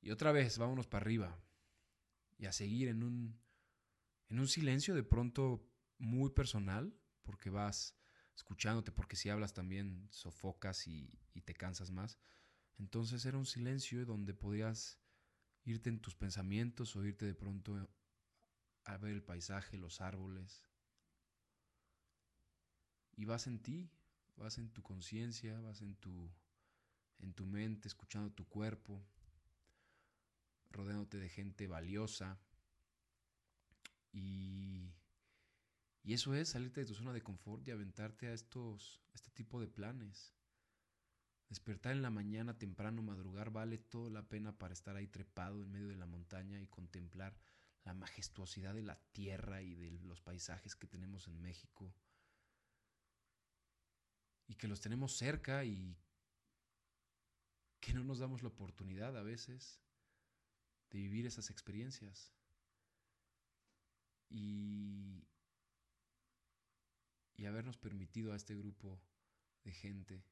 Y 0.00 0.10
otra 0.10 0.32
vez, 0.32 0.58
vámonos 0.58 0.86
para 0.86 1.02
arriba. 1.02 1.38
Y 2.36 2.46
a 2.46 2.52
seguir 2.52 2.88
en 2.88 3.02
un, 3.02 3.40
en 4.28 4.38
un 4.38 4.48
silencio 4.48 4.94
de 4.94 5.02
pronto 5.02 5.68
muy 5.98 6.30
personal, 6.30 6.94
porque 7.22 7.50
vas 7.50 7.96
escuchándote, 8.36 8.92
porque 8.92 9.16
si 9.16 9.28
hablas 9.28 9.52
también 9.52 10.06
sofocas 10.10 10.86
y, 10.86 11.18
y 11.34 11.42
te 11.42 11.54
cansas 11.54 11.90
más. 11.90 12.18
Entonces 12.78 13.24
era 13.24 13.36
un 13.36 13.46
silencio 13.46 14.04
donde 14.06 14.34
podías 14.34 15.00
irte 15.64 15.90
en 15.90 16.00
tus 16.00 16.14
pensamientos 16.14 16.94
o 16.94 17.04
irte 17.04 17.26
de 17.26 17.34
pronto 17.34 17.88
a 18.84 18.96
ver 18.96 19.12
el 19.12 19.22
paisaje, 19.22 19.76
los 19.76 20.00
árboles. 20.00 20.62
Y 23.16 23.24
vas 23.24 23.46
en 23.48 23.60
ti, 23.60 23.90
vas 24.38 24.58
en 24.58 24.70
tu 24.70 24.82
conciencia, 24.82 25.60
vas 25.60 25.82
en 25.82 25.94
tu, 25.96 26.30
en 27.18 27.34
tu 27.34 27.44
mente, 27.46 27.88
escuchando 27.88 28.30
tu 28.32 28.46
cuerpo, 28.46 29.04
rodeándote 30.70 31.18
de 31.18 31.28
gente 31.28 31.66
valiosa. 31.66 32.38
Y, 34.12 34.92
y 36.02 36.14
eso 36.14 36.34
es 36.34 36.50
salirte 36.50 36.80
de 36.80 36.86
tu 36.86 36.94
zona 36.94 37.12
de 37.12 37.22
confort 37.22 37.66
y 37.66 37.70
aventarte 37.70 38.28
a 38.28 38.32
estos, 38.32 39.00
a 39.12 39.14
este 39.16 39.30
tipo 39.30 39.60
de 39.60 39.68
planes. 39.68 40.32
Despertar 41.48 41.92
en 41.92 42.02
la 42.02 42.10
mañana 42.10 42.58
temprano, 42.58 43.02
madrugar, 43.02 43.50
vale 43.50 43.78
toda 43.78 44.10
la 44.10 44.28
pena 44.28 44.56
para 44.56 44.74
estar 44.74 44.96
ahí 44.96 45.08
trepado 45.08 45.62
en 45.62 45.70
medio 45.70 45.88
de 45.88 45.96
la 45.96 46.06
montaña 46.06 46.60
y 46.60 46.66
contemplar 46.66 47.38
la 47.84 47.94
majestuosidad 47.94 48.74
de 48.74 48.82
la 48.82 49.00
tierra 49.12 49.62
y 49.62 49.74
de 49.74 49.90
los 49.90 50.20
paisajes 50.20 50.76
que 50.76 50.86
tenemos 50.86 51.26
en 51.26 51.40
México. 51.40 51.94
Y 54.48 54.56
que 54.56 54.66
los 54.66 54.80
tenemos 54.80 55.16
cerca 55.16 55.64
y 55.64 55.96
que 57.80 57.94
no 57.94 58.02
nos 58.02 58.18
damos 58.18 58.42
la 58.42 58.48
oportunidad 58.48 59.16
a 59.16 59.22
veces 59.22 59.80
de 60.90 60.98
vivir 60.98 61.26
esas 61.26 61.50
experiencias. 61.50 62.32
Y, 64.28 65.28
y 67.36 67.46
habernos 67.46 67.78
permitido 67.78 68.32
a 68.32 68.36
este 68.36 68.56
grupo 68.56 69.00
de 69.62 69.72
gente 69.72 70.24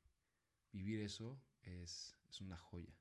vivir 0.72 1.00
eso 1.00 1.40
es, 1.62 2.14
una 2.40 2.58
joya. 2.58 2.94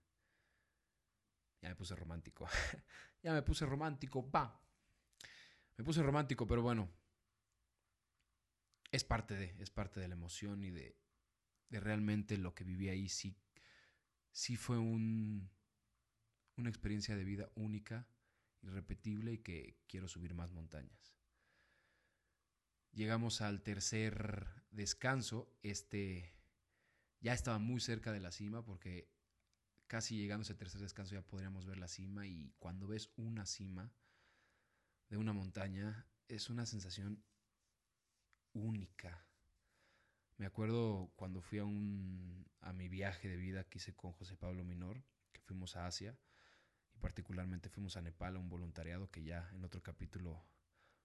Ya 1.61 1.69
me 1.69 1.75
puse 1.75 1.95
romántico. 1.95 2.47
ya 3.23 3.33
me 3.33 3.41
puse 3.41 3.65
romántico, 3.65 4.29
va. 4.31 4.61
Me 5.77 5.83
puse 5.83 6.01
romántico, 6.01 6.47
pero 6.47 6.61
bueno. 6.61 6.89
Es 8.91 9.03
parte 9.03 9.35
de, 9.35 9.55
es 9.59 9.69
parte 9.69 9.99
de 9.99 10.07
la 10.07 10.13
emoción 10.13 10.63
y 10.63 10.71
de, 10.71 10.97
de 11.69 11.79
realmente 11.79 12.37
lo 12.37 12.53
que 12.53 12.63
viví 12.63 12.89
ahí. 12.89 13.09
Sí, 13.09 13.37
sí 14.31 14.55
fue 14.55 14.77
un, 14.77 15.49
una 16.57 16.69
experiencia 16.69 17.15
de 17.15 17.23
vida 17.23 17.49
única, 17.55 18.07
irrepetible 18.61 19.33
y 19.33 19.37
que 19.39 19.77
quiero 19.87 20.07
subir 20.07 20.33
más 20.33 20.51
montañas. 20.51 21.15
Llegamos 22.91 23.41
al 23.41 23.61
tercer 23.61 24.63
descanso. 24.71 25.53
Este 25.63 26.33
ya 27.19 27.33
estaba 27.33 27.59
muy 27.59 27.81
cerca 27.81 28.11
de 28.11 28.19
la 28.19 28.31
cima 28.31 28.63
porque 28.63 29.09
casi 29.87 30.17
llegando 30.17 30.41
a 30.41 30.45
ese 30.45 30.55
tercer 30.55 30.81
descanso 30.81 31.15
ya 31.15 31.21
podríamos 31.21 31.65
ver 31.65 31.77
la 31.77 31.87
cima 31.87 32.25
y 32.27 32.53
cuando 32.59 32.87
ves 32.87 33.11
una 33.15 33.45
cima 33.45 33.91
de 35.09 35.17
una 35.17 35.33
montaña 35.33 36.07
es 36.27 36.49
una 36.49 36.65
sensación 36.65 37.23
única. 38.53 39.27
Me 40.37 40.45
acuerdo 40.45 41.11
cuando 41.15 41.41
fui 41.41 41.59
a, 41.59 41.65
un, 41.65 42.45
a 42.59 42.73
mi 42.73 42.89
viaje 42.89 43.29
de 43.29 43.37
vida 43.37 43.63
que 43.63 43.77
hice 43.77 43.95
con 43.95 44.11
José 44.11 44.35
Pablo 44.35 44.65
Minor, 44.65 45.01
que 45.31 45.39
fuimos 45.41 45.77
a 45.77 45.87
Asia, 45.87 46.17
y 46.93 46.97
particularmente 46.99 47.69
fuimos 47.69 47.95
a 47.95 48.01
Nepal 48.01 48.35
a 48.35 48.39
un 48.39 48.49
voluntariado 48.49 49.09
que 49.09 49.23
ya 49.23 49.49
en 49.53 49.63
otro 49.63 49.81
capítulo 49.81 50.45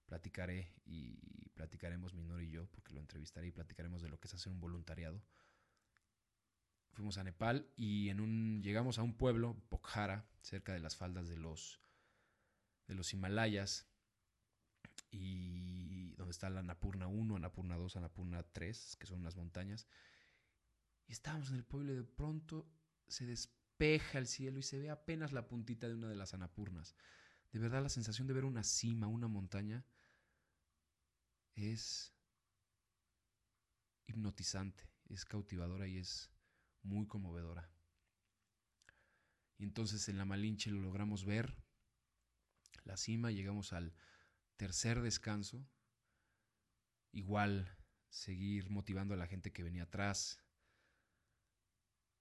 platicaré 0.06 0.72
y 0.84 1.49
platicaremos 1.54 2.12
Minor 2.14 2.42
y 2.42 2.50
yo, 2.50 2.66
porque 2.72 2.92
lo 2.92 3.00
entrevistaré 3.00 3.46
y 3.46 3.52
platicaremos 3.52 4.02
de 4.02 4.08
lo 4.08 4.18
que 4.18 4.26
es 4.26 4.34
hacer 4.34 4.52
un 4.52 4.60
voluntariado. 4.60 5.22
Fuimos 6.92 7.16
a 7.16 7.22
Nepal 7.22 7.70
y 7.76 8.08
en 8.08 8.20
un, 8.20 8.62
llegamos 8.64 8.99
a 8.99 9.02
un 9.02 9.14
pueblo, 9.14 9.56
Pokhara, 9.68 10.28
cerca 10.42 10.72
de 10.72 10.80
las 10.80 10.96
faldas 10.96 11.28
de 11.28 11.37
los, 11.37 11.80
de 12.88 12.96
los 12.96 13.12
Himalayas, 13.12 13.87
y 15.12 15.89
está 16.30 16.50
la 16.50 16.62
Napurna 16.62 17.06
1, 17.06 17.38
Napurna 17.38 17.76
2, 17.76 17.96
Napurna 17.96 18.42
3, 18.42 18.96
que 18.96 19.06
son 19.06 19.20
unas 19.20 19.37
montañas. 19.37 19.87
Y 21.06 21.12
estábamos 21.12 21.50
en 21.50 21.56
el 21.56 21.64
pueblo 21.64 21.92
y 21.92 21.96
de 21.96 22.04
pronto 22.04 22.70
se 23.08 23.26
despeja 23.26 24.18
el 24.18 24.26
cielo 24.26 24.58
y 24.58 24.62
se 24.62 24.78
ve 24.78 24.90
apenas 24.90 25.32
la 25.32 25.49
puntita 25.49 25.88
de 25.88 25.94
una 25.94 26.08
de 26.08 26.16
las 26.16 26.34
Anapurnas. 26.34 26.94
De 27.52 27.58
verdad 27.58 27.82
la 27.82 27.88
sensación 27.88 28.28
de 28.28 28.34
ver 28.34 28.44
una 28.44 28.62
cima, 28.62 29.08
una 29.08 29.26
montaña, 29.26 29.84
es 31.54 32.14
hipnotizante, 34.06 34.88
es 35.08 35.25
cautivadora 35.25 35.87
y 35.87 35.99
es 35.99 36.30
muy 36.82 37.06
conmovedora. 37.06 37.70
Y 39.58 39.64
entonces 39.64 40.08
en 40.08 40.16
la 40.16 40.25
Malinche 40.25 40.70
lo 40.70 40.80
logramos 40.80 41.25
ver, 41.25 41.56
la 42.84 42.96
cima, 42.96 43.30
llegamos 43.30 43.72
al 43.72 43.94
tercer 44.56 45.00
descanso, 45.02 45.66
igual 47.12 47.76
seguir 48.09 48.71
motivando 48.71 49.14
a 49.14 49.17
la 49.17 49.26
gente 49.26 49.52
que 49.52 49.62
venía 49.62 49.85
atrás, 49.85 50.43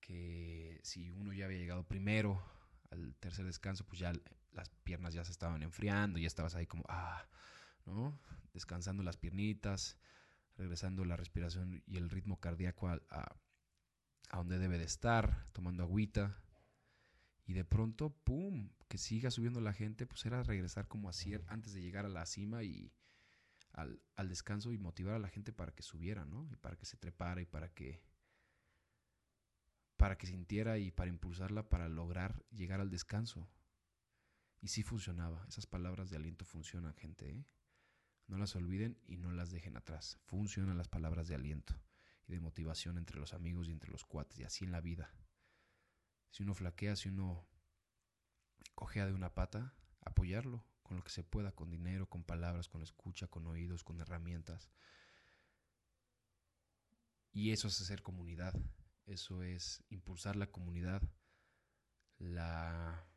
que 0.02 0.80
si 0.84 1.10
uno 1.12 1.34
ya 1.34 1.46
había 1.46 1.58
llegado 1.58 1.88
primero 1.88 2.44
al 2.92 3.16
tercer 3.18 3.46
descanso, 3.46 3.86
pues 3.86 4.00
ya 4.00 4.14
las 4.52 4.70
piernas 4.84 5.14
ya 5.14 5.24
se 5.24 5.32
estaban 5.32 5.62
enfriando, 5.64 6.20
ya 6.20 6.28
estabas 6.28 6.56
ahí 6.56 6.66
como, 6.66 6.84
ah, 6.90 7.28
¿no? 7.86 8.20
Descansando 8.54 9.04
las 9.04 9.18
piernitas, 9.18 9.98
regresando 10.58 11.06
la 11.06 11.16
respiración 11.16 11.84
y 11.86 11.98
el 11.98 12.10
ritmo 12.10 12.40
cardíaco 12.40 12.88
a, 12.88 13.02
a, 13.10 13.36
a 14.32 14.38
donde 14.38 14.58
debe 14.58 14.78
de 14.78 14.86
estar, 14.86 15.46
tomando 15.54 15.84
agüita. 15.84 16.42
Y 17.46 17.54
de 17.54 17.66
pronto, 17.66 18.12
¡pum! 18.24 18.70
Que 18.88 18.98
siga 18.98 19.32
subiendo 19.32 19.62
la 19.62 19.74
gente, 19.74 20.06
pues 20.06 20.26
era 20.26 20.44
regresar 20.44 20.88
como 20.88 21.10
así 21.10 21.34
antes 21.48 21.74
de 21.74 21.82
llegar 21.82 22.06
a 22.06 22.10
la 22.10 22.26
cima 22.26 22.64
y 22.64 22.92
al, 23.74 24.02
al, 24.16 24.30
descanso 24.30 24.74
y 24.74 24.78
motivar 24.78 25.16
a 25.16 25.20
la 25.20 25.30
gente 25.30 25.54
para 25.54 25.74
que 25.74 25.84
subiera, 25.84 26.26
¿no? 26.26 26.48
Y 26.52 26.56
para 26.56 26.76
que 26.78 26.86
se 26.86 26.98
trepara 26.98 27.42
y 27.42 27.46
para 27.46 27.74
que 27.74 28.02
para 30.00 30.18
que 30.18 30.28
sintiera 30.28 30.78
y 30.78 30.92
para 30.92 31.10
impulsarla 31.10 31.68
para 31.68 31.90
lograr 31.90 32.46
llegar 32.52 32.80
al 32.80 32.90
descanso. 32.90 33.50
Y 34.62 34.70
sí 34.70 34.82
funcionaba. 34.82 35.46
Esas 35.50 35.68
palabras 35.68 36.10
de 36.10 36.16
aliento 36.16 36.46
funcionan, 36.46 36.94
gente. 36.96 37.30
¿eh? 37.30 37.46
No 38.28 38.38
las 38.38 38.56
olviden 38.56 38.98
y 39.08 39.18
no 39.18 39.32
las 39.34 39.52
dejen 39.52 39.76
atrás. 39.76 40.18
Funcionan 40.24 40.78
las 40.78 40.88
palabras 40.88 41.28
de 41.28 41.36
aliento 41.36 41.76
y 42.28 42.32
de 42.32 42.40
motivación 42.40 42.98
entre 42.98 43.20
los 43.20 43.34
amigos 43.34 43.68
y 43.68 43.72
entre 43.72 43.92
los 43.92 44.06
cuates 44.06 44.40
y 44.40 44.44
así 44.44 44.64
en 44.64 44.72
la 44.72 44.80
vida. 44.80 45.14
Si 46.30 46.44
uno 46.44 46.54
flaquea, 46.54 46.96
si 46.96 47.10
uno 47.10 47.46
cojea 48.76 49.06
de 49.06 49.14
una 49.14 49.34
pata, 49.34 49.74
apoyarlo 50.00 50.66
con 50.90 50.98
lo 50.98 51.04
que 51.04 51.12
se 51.12 51.24
pueda, 51.24 51.52
con 51.52 51.70
dinero, 51.70 52.10
con 52.10 52.24
palabras, 52.24 52.68
con 52.68 52.82
escucha, 52.82 53.28
con 53.28 53.46
oídos, 53.46 53.84
con 53.84 54.02
herramientas. 54.02 54.72
Y 57.32 57.52
eso 57.52 57.68
es 57.68 57.80
hacer 57.80 58.02
comunidad, 58.02 58.56
eso 59.06 59.44
es 59.44 59.84
impulsar 59.90 60.36
la 60.36 60.48
comunidad, 60.48 61.04
la, 62.18 63.08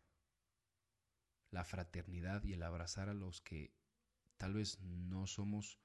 la 1.50 1.64
fraternidad 1.64 2.44
y 2.44 2.52
el 2.52 2.62
abrazar 2.62 3.08
a 3.08 3.14
los 3.14 3.40
que 3.40 3.74
tal 4.36 4.52
vez 4.52 4.78
no 4.82 5.26
somos 5.26 5.80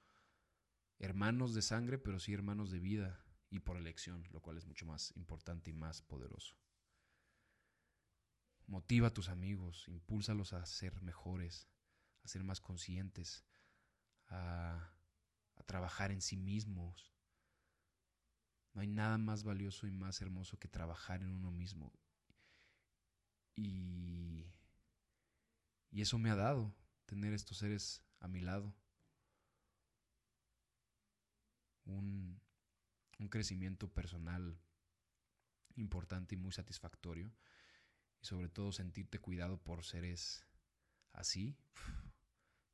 hermanos 1.00 1.54
de 1.54 1.62
sangre, 1.62 1.98
pero 1.98 2.20
sí 2.20 2.34
hermanos 2.34 2.70
de 2.70 2.80
vida 2.80 3.24
y 3.50 3.60
por 3.60 3.78
elección, 3.78 4.28
lo 4.32 4.42
cual 4.42 4.58
es 4.58 4.66
mucho 4.66 4.86
más 4.86 5.16
importante 5.16 5.70
y 5.70 5.74
más 5.74 6.02
poderoso. 6.02 6.58
Motiva 8.66 9.08
a 9.08 9.14
tus 9.14 9.30
amigos, 9.30 9.88
impúlsalos 9.88 10.52
a 10.52 10.66
ser 10.66 11.02
mejores, 11.02 11.70
a 12.28 12.30
ser 12.30 12.44
más 12.44 12.60
conscientes, 12.60 13.46
a, 14.28 14.94
trabajar 15.66 16.12
en 16.12 16.22
sí 16.22 16.38
mismos. 16.38 17.14
No 18.74 18.82
hay 18.82 18.88
nada 18.88 19.18
más 19.18 19.44
valioso 19.44 19.86
y 19.86 19.92
más 19.92 20.22
hermoso 20.22 20.58
que 20.58 20.70
trabajar 20.70 21.22
en 21.22 21.30
uno 21.30 21.52
mismo. 21.52 21.92
Y, 23.56 24.46
eso 25.92 26.20
me 26.20 26.30
ha 26.30 26.36
dado 26.36 26.74
tener 27.06 27.34
estos 27.34 27.58
seres 27.58 28.04
a 28.20 28.28
mi 28.28 28.40
lado. 28.40 28.74
Un, 31.86 32.40
un 33.20 33.28
crecimiento 33.30 33.92
personal 33.92 34.58
importante 35.76 36.36
y 36.36 36.38
muy 36.38 36.52
satisfactorio 36.52 37.34
y 38.22 38.26
sobre 38.26 38.48
todo 38.48 38.72
sentirte 38.72 39.20
cuidado 39.20 39.58
por 39.58 39.84
seres 39.84 40.46
así, 41.14 41.58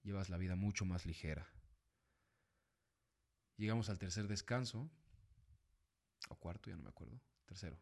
llevas 0.03 0.29
la 0.29 0.37
vida 0.37 0.55
mucho 0.55 0.85
más 0.85 1.05
ligera. 1.05 1.47
Llegamos 3.57 3.89
al 3.89 3.99
tercer 3.99 4.27
descanso, 4.27 4.89
o 6.29 6.35
cuarto, 6.39 6.69
ya 6.69 6.75
no 6.75 6.83
me 6.83 6.89
acuerdo, 6.89 7.21
tercero. 7.45 7.79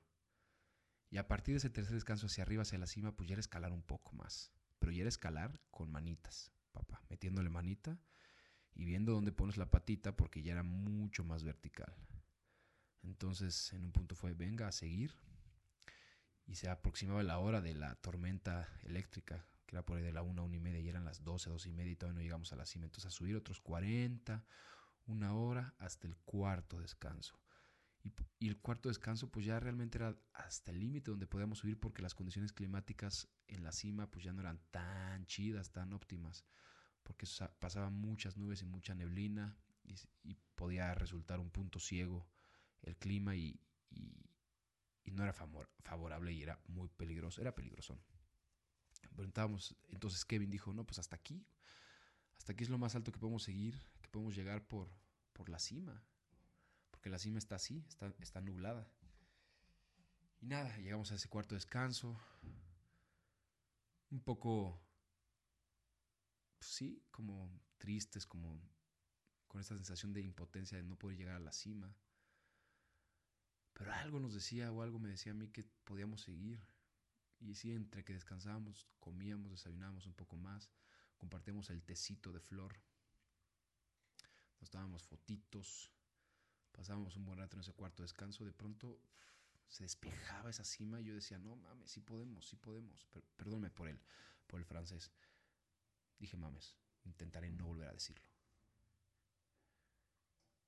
Y 1.09 1.17
a 1.17 1.27
partir 1.27 1.53
de 1.53 1.57
ese 1.57 1.69
tercer 1.69 1.93
descanso 1.93 2.27
hacia 2.27 2.43
arriba, 2.43 2.61
hacia 2.61 2.77
la 2.77 2.87
cima, 2.87 3.15
pues 3.15 3.27
ya 3.27 3.33
era 3.33 3.41
escalar 3.41 3.71
un 3.71 3.83
poco 3.83 4.13
más. 4.13 4.53
Pero 4.79 4.91
ya 4.91 5.01
era 5.01 5.09
escalar 5.09 5.61
con 5.69 5.91
manitas, 5.91 6.51
papá, 6.71 7.03
metiéndole 7.09 7.49
manita 7.49 7.99
y 8.73 8.85
viendo 8.85 9.11
dónde 9.11 9.31
pones 9.31 9.57
la 9.57 9.69
patita 9.69 10.15
porque 10.15 10.41
ya 10.41 10.53
era 10.53 10.63
mucho 10.63 11.23
más 11.23 11.43
vertical. 11.43 11.93
Entonces 13.03 13.73
en 13.73 13.83
un 13.83 13.91
punto 13.91 14.15
fue, 14.15 14.33
venga 14.33 14.67
a 14.67 14.71
seguir, 14.71 15.13
y 16.45 16.55
se 16.55 16.69
aproximaba 16.69 17.23
la 17.23 17.39
hora 17.39 17.61
de 17.61 17.73
la 17.73 17.95
tormenta 17.95 18.69
eléctrica, 18.83 19.45
era 19.71 19.85
por 19.85 19.97
ahí 19.97 20.03
de 20.03 20.11
la 20.11 20.21
una, 20.21 20.41
una 20.41 20.55
y 20.55 20.59
media, 20.59 20.79
y 20.79 20.89
eran 20.89 21.05
las 21.05 21.23
doce, 21.23 21.49
doce 21.49 21.69
y 21.69 21.73
media, 21.73 21.93
y 21.93 21.95
todavía 21.95 22.19
no 22.19 22.23
llegamos 22.23 22.51
a 22.53 22.55
la 22.55 22.65
cima. 22.65 22.85
Entonces 22.85 23.07
a 23.07 23.11
subir 23.11 23.35
otros 23.35 23.59
40, 23.61 24.45
una 25.07 25.33
hora, 25.33 25.75
hasta 25.79 26.07
el 26.07 26.15
cuarto 26.17 26.79
descanso. 26.79 27.39
Y, 28.03 28.47
el 28.47 28.57
cuarto 28.59 28.89
descanso, 28.89 29.29
pues 29.31 29.45
ya 29.45 29.59
realmente 29.59 29.97
era 29.97 30.17
hasta 30.33 30.71
el 30.71 30.79
límite 30.79 31.11
donde 31.11 31.27
podíamos 31.27 31.59
subir, 31.59 31.79
porque 31.79 32.01
las 32.01 32.15
condiciones 32.15 32.51
climáticas 32.51 33.27
en 33.47 33.63
la 33.63 33.71
cima, 33.71 34.09
pues 34.09 34.23
ya 34.23 34.33
no 34.33 34.41
eran 34.41 34.59
tan 34.71 35.25
chidas, 35.25 35.71
tan 35.71 35.93
óptimas, 35.93 36.45
porque 37.03 37.27
pasaban 37.59 37.93
muchas 37.93 38.37
nubes 38.37 38.61
y 38.61 38.65
mucha 38.65 38.95
neblina, 38.95 39.57
y, 39.83 40.35
podía 40.55 40.93
resultar 40.93 41.39
un 41.39 41.49
punto 41.49 41.79
ciego 41.79 42.29
el 42.83 42.95
clima 42.95 43.35
y, 43.35 43.59
y 43.89 44.31
y 45.03 45.11
no 45.11 45.23
era 45.23 45.33
favorable 45.33 46.31
y 46.31 46.43
era 46.43 46.59
muy 46.67 46.89
peligroso, 46.89 47.41
era 47.41 47.55
peligroso. 47.55 47.99
Entonces 49.23 50.25
Kevin 50.25 50.49
dijo, 50.49 50.73
no, 50.73 50.85
pues 50.85 50.99
hasta 50.99 51.15
aquí, 51.15 51.45
hasta 52.37 52.53
aquí 52.53 52.63
es 52.63 52.69
lo 52.69 52.77
más 52.77 52.95
alto 52.95 53.11
que 53.11 53.19
podemos 53.19 53.43
seguir, 53.43 53.79
que 54.01 54.09
podemos 54.09 54.35
llegar 54.35 54.67
por, 54.67 54.89
por 55.33 55.49
la 55.49 55.59
cima, 55.59 56.03
porque 56.89 57.09
la 57.09 57.19
cima 57.19 57.37
está 57.39 57.55
así, 57.55 57.83
está, 57.87 58.13
está 58.19 58.41
nublada. 58.41 58.87
Y 60.41 60.47
nada, 60.47 60.75
llegamos 60.77 61.11
a 61.11 61.15
ese 61.15 61.29
cuarto 61.29 61.55
descanso, 61.55 62.19
un 64.09 64.21
poco, 64.21 64.81
pues 66.57 66.69
sí, 66.69 67.03
como 67.11 67.49
tristes, 67.77 68.25
como 68.25 68.59
con 69.47 69.59
esta 69.59 69.75
sensación 69.75 70.13
de 70.13 70.21
impotencia 70.21 70.77
de 70.77 70.83
no 70.83 70.97
poder 70.97 71.17
llegar 71.17 71.35
a 71.35 71.39
la 71.39 71.51
cima. 71.51 71.93
Pero 73.73 73.93
algo 73.93 74.19
nos 74.19 74.33
decía 74.33 74.71
o 74.71 74.81
algo 74.81 74.99
me 74.99 75.09
decía 75.09 75.31
a 75.31 75.35
mí 75.35 75.49
que 75.49 75.63
podíamos 75.83 76.21
seguir. 76.21 76.59
Y 77.41 77.55
sí, 77.55 77.71
entre 77.73 78.03
que 78.03 78.13
descansábamos, 78.13 78.87
comíamos, 78.99 79.51
desayunábamos 79.51 80.05
un 80.05 80.13
poco 80.13 80.37
más, 80.37 80.69
compartíamos 81.17 81.69
el 81.71 81.83
tecito 81.83 82.31
de 82.31 82.39
flor, 82.39 82.79
nos 84.59 84.69
dábamos 84.69 85.03
fotitos, 85.03 85.91
pasábamos 86.71 87.15
un 87.15 87.25
buen 87.25 87.39
rato 87.39 87.57
en 87.57 87.61
ese 87.61 87.73
cuarto 87.73 88.03
descanso, 88.03 88.45
de 88.45 88.53
pronto 88.53 89.01
se 89.67 89.83
despejaba 89.83 90.49
esa 90.49 90.63
cima 90.63 91.01
y 91.01 91.05
yo 91.05 91.15
decía, 91.15 91.39
no 91.39 91.55
mames, 91.55 91.89
sí 91.89 91.99
podemos, 92.01 92.45
sí 92.45 92.57
podemos. 92.57 93.07
perdónme 93.37 93.71
por 93.71 93.87
él, 93.87 93.99
por 94.45 94.59
el 94.59 94.65
francés. 94.65 95.11
Dije, 96.19 96.37
mames, 96.37 96.75
intentaré 97.05 97.51
no 97.51 97.65
volver 97.65 97.87
a 97.87 97.93
decirlo. 97.93 98.29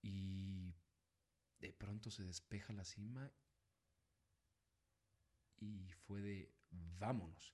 Y 0.02 0.74
de 1.60 1.72
pronto 1.72 2.10
se 2.10 2.24
despeja 2.24 2.74
la 2.74 2.84
cima 2.84 3.32
y 5.58 5.92
fue 5.92 6.22
de 6.22 6.52
vámonos, 7.00 7.54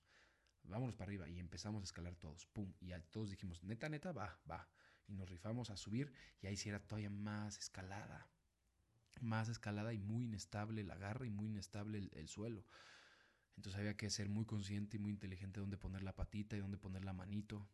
vámonos 0.64 0.94
para 0.94 1.08
arriba 1.08 1.28
y 1.28 1.38
empezamos 1.38 1.82
a 1.82 1.84
escalar 1.84 2.14
todos, 2.16 2.46
pum, 2.46 2.72
y 2.80 2.92
todos 3.10 3.30
dijimos, 3.30 3.62
neta, 3.62 3.88
neta, 3.88 4.12
va, 4.12 4.38
va. 4.50 4.68
Y 5.06 5.14
nos 5.14 5.28
rifamos 5.28 5.70
a 5.70 5.76
subir 5.76 6.12
y 6.40 6.46
ahí 6.46 6.56
sí 6.56 6.68
era 6.68 6.80
todavía 6.80 7.10
más 7.10 7.58
escalada. 7.58 8.28
Más 9.20 9.48
escalada 9.48 9.92
y 9.92 9.98
muy 9.98 10.24
inestable 10.24 10.82
el 10.82 10.90
agarre 10.90 11.26
y 11.26 11.30
muy 11.30 11.48
inestable 11.48 11.98
el, 11.98 12.10
el 12.14 12.28
suelo. 12.28 12.64
Entonces 13.56 13.78
había 13.78 13.96
que 13.96 14.08
ser 14.08 14.28
muy 14.28 14.46
consciente 14.46 14.96
y 14.96 15.00
muy 15.00 15.12
inteligente 15.12 15.58
de 15.58 15.62
dónde 15.62 15.76
poner 15.76 16.02
la 16.02 16.14
patita 16.14 16.56
y 16.56 16.60
dónde 16.60 16.78
poner 16.78 17.04
la 17.04 17.12
manito. 17.12 17.68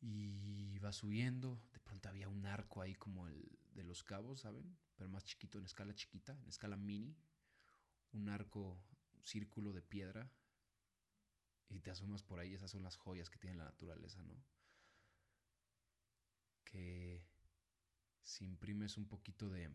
Y 0.00 0.78
va 0.78 0.92
subiendo, 0.92 1.60
de 1.72 1.80
pronto 1.80 2.08
había 2.10 2.28
un 2.28 2.44
arco 2.44 2.82
ahí 2.82 2.94
como 2.94 3.26
el 3.26 3.58
de 3.72 3.82
los 3.82 4.04
cabos, 4.04 4.40
¿saben? 4.40 4.76
Pero 4.96 5.08
más 5.08 5.24
chiquito, 5.24 5.58
en 5.58 5.64
escala 5.64 5.94
chiquita, 5.94 6.38
en 6.42 6.48
escala 6.48 6.76
mini. 6.76 7.16
Un 8.14 8.28
arco, 8.30 8.82
un 9.12 9.24
círculo 9.24 9.72
de 9.72 9.82
piedra. 9.82 10.32
Y 11.68 11.80
te 11.80 11.90
asomas 11.90 12.22
por 12.22 12.38
ahí, 12.38 12.54
esas 12.54 12.70
son 12.70 12.82
las 12.82 12.96
joyas 12.96 13.30
que 13.30 13.38
tiene 13.38 13.56
la 13.56 13.64
naturaleza, 13.64 14.22
¿no? 14.22 14.42
Que 16.64 17.22
si 18.22 18.44
imprimes 18.44 18.96
un 18.96 19.06
poquito 19.06 19.50
de, 19.50 19.70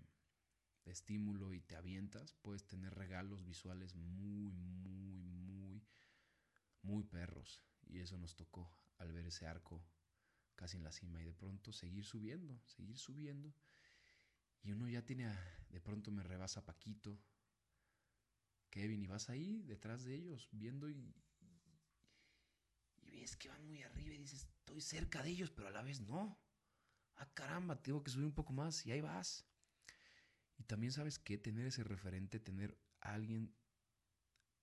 estímulo 0.85 1.53
y 1.53 1.61
te 1.61 1.75
avientas, 1.75 2.33
puedes 2.41 2.65
tener 2.65 2.93
regalos 2.95 3.45
visuales 3.45 3.95
muy, 3.95 4.51
muy, 4.51 5.21
muy, 5.21 5.83
muy 6.81 7.03
perros. 7.03 7.61
Y 7.87 7.99
eso 7.99 8.17
nos 8.17 8.35
tocó 8.35 8.71
al 8.97 9.11
ver 9.11 9.25
ese 9.27 9.45
arco 9.45 9.83
casi 10.55 10.77
en 10.77 10.83
la 10.83 10.91
cima 10.91 11.21
y 11.21 11.25
de 11.25 11.33
pronto 11.33 11.71
seguir 11.71 12.05
subiendo, 12.05 12.59
seguir 12.65 12.97
subiendo. 12.97 13.53
Y 14.63 14.71
uno 14.71 14.89
ya 14.89 15.05
tiene, 15.05 15.27
a, 15.27 15.65
de 15.69 15.79
pronto 15.79 16.11
me 16.11 16.23
rebasa 16.23 16.65
Paquito, 16.65 17.17
Kevin, 18.69 19.01
y 19.01 19.07
vas 19.07 19.29
ahí 19.29 19.63
detrás 19.63 20.03
de 20.03 20.15
ellos, 20.15 20.47
viendo 20.51 20.89
y, 20.89 21.13
y 22.97 23.09
ves 23.11 23.35
que 23.35 23.49
van 23.49 23.65
muy 23.65 23.83
arriba 23.83 24.13
y 24.13 24.19
dices, 24.19 24.47
estoy 24.59 24.81
cerca 24.81 25.23
de 25.23 25.29
ellos, 25.29 25.51
pero 25.51 25.67
a 25.67 25.71
la 25.71 25.81
vez 25.81 26.01
no. 26.01 26.39
Ah, 27.15 27.29
caramba, 27.33 27.81
tengo 27.81 28.03
que 28.03 28.11
subir 28.11 28.25
un 28.25 28.33
poco 28.33 28.53
más 28.53 28.85
y 28.85 28.91
ahí 28.91 29.01
vas. 29.01 29.45
Y 30.57 30.63
también 30.63 30.91
sabes 30.91 31.19
que 31.19 31.37
tener 31.37 31.65
ese 31.65 31.83
referente, 31.83 32.39
tener 32.39 32.77
a 33.01 33.13
alguien 33.13 33.55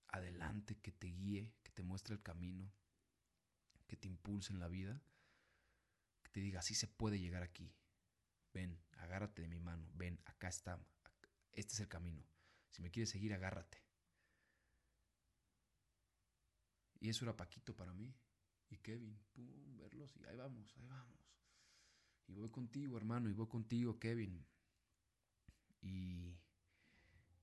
adelante 0.08 0.78
que 0.78 0.92
te 0.92 1.08
guíe, 1.08 1.52
que 1.62 1.70
te 1.70 1.82
muestre 1.82 2.14
el 2.14 2.22
camino, 2.22 2.72
que 3.86 3.96
te 3.96 4.08
impulse 4.08 4.52
en 4.52 4.60
la 4.60 4.68
vida, 4.68 5.02
te 6.36 6.42
diga, 6.42 6.60
así 6.60 6.74
se 6.74 6.86
puede 6.86 7.18
llegar 7.18 7.42
aquí. 7.42 7.74
Ven, 8.52 8.78
agárrate 8.98 9.40
de 9.40 9.48
mi 9.48 9.58
mano. 9.58 9.90
Ven, 9.94 10.20
acá 10.26 10.48
está. 10.48 10.78
Este 11.54 11.72
es 11.72 11.80
el 11.80 11.88
camino. 11.88 12.22
Si 12.72 12.82
me 12.82 12.90
quieres 12.90 13.08
seguir, 13.08 13.32
agárrate. 13.32 13.85
Y 17.00 17.08
eso 17.08 17.24
era 17.24 17.36
Paquito 17.36 17.74
para 17.74 17.92
mí. 17.92 18.14
Y 18.68 18.78
Kevin, 18.78 19.18
verlos 19.76 20.16
y 20.16 20.24
ahí 20.24 20.36
vamos, 20.36 20.74
ahí 20.76 20.86
vamos. 20.86 21.18
Y 22.26 22.34
voy 22.34 22.50
contigo, 22.50 22.96
hermano, 22.96 23.28
y 23.28 23.32
voy 23.32 23.46
contigo, 23.46 23.98
Kevin. 23.98 24.44
Y, 25.80 26.36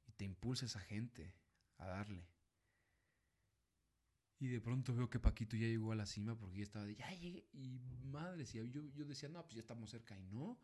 y 0.06 0.12
te 0.18 0.26
impulsa 0.26 0.66
esa 0.66 0.82
gente 0.82 1.34
a 1.78 1.88
darle. 1.88 2.28
Y 4.40 4.48
de 4.48 4.60
pronto 4.60 4.94
veo 4.94 5.10
que 5.10 5.20
Paquito 5.22 5.56
ya 5.56 5.68
llegó 5.68 5.94
a 5.94 5.96
la 5.96 6.06
cima 6.06 6.38
porque 6.38 6.58
ya 6.58 6.64
estaba 6.64 6.86
de, 6.86 6.96
ya 6.96 7.10
llegué. 7.12 7.48
Y 7.54 7.80
madre, 8.04 8.46
si 8.46 8.58
yo, 8.58 8.84
yo 8.94 9.06
decía, 9.06 9.30
no, 9.30 9.42
pues 9.44 9.56
ya 9.56 9.62
estamos 9.62 9.90
cerca. 9.90 10.20
Y 10.20 10.26
no, 10.26 10.60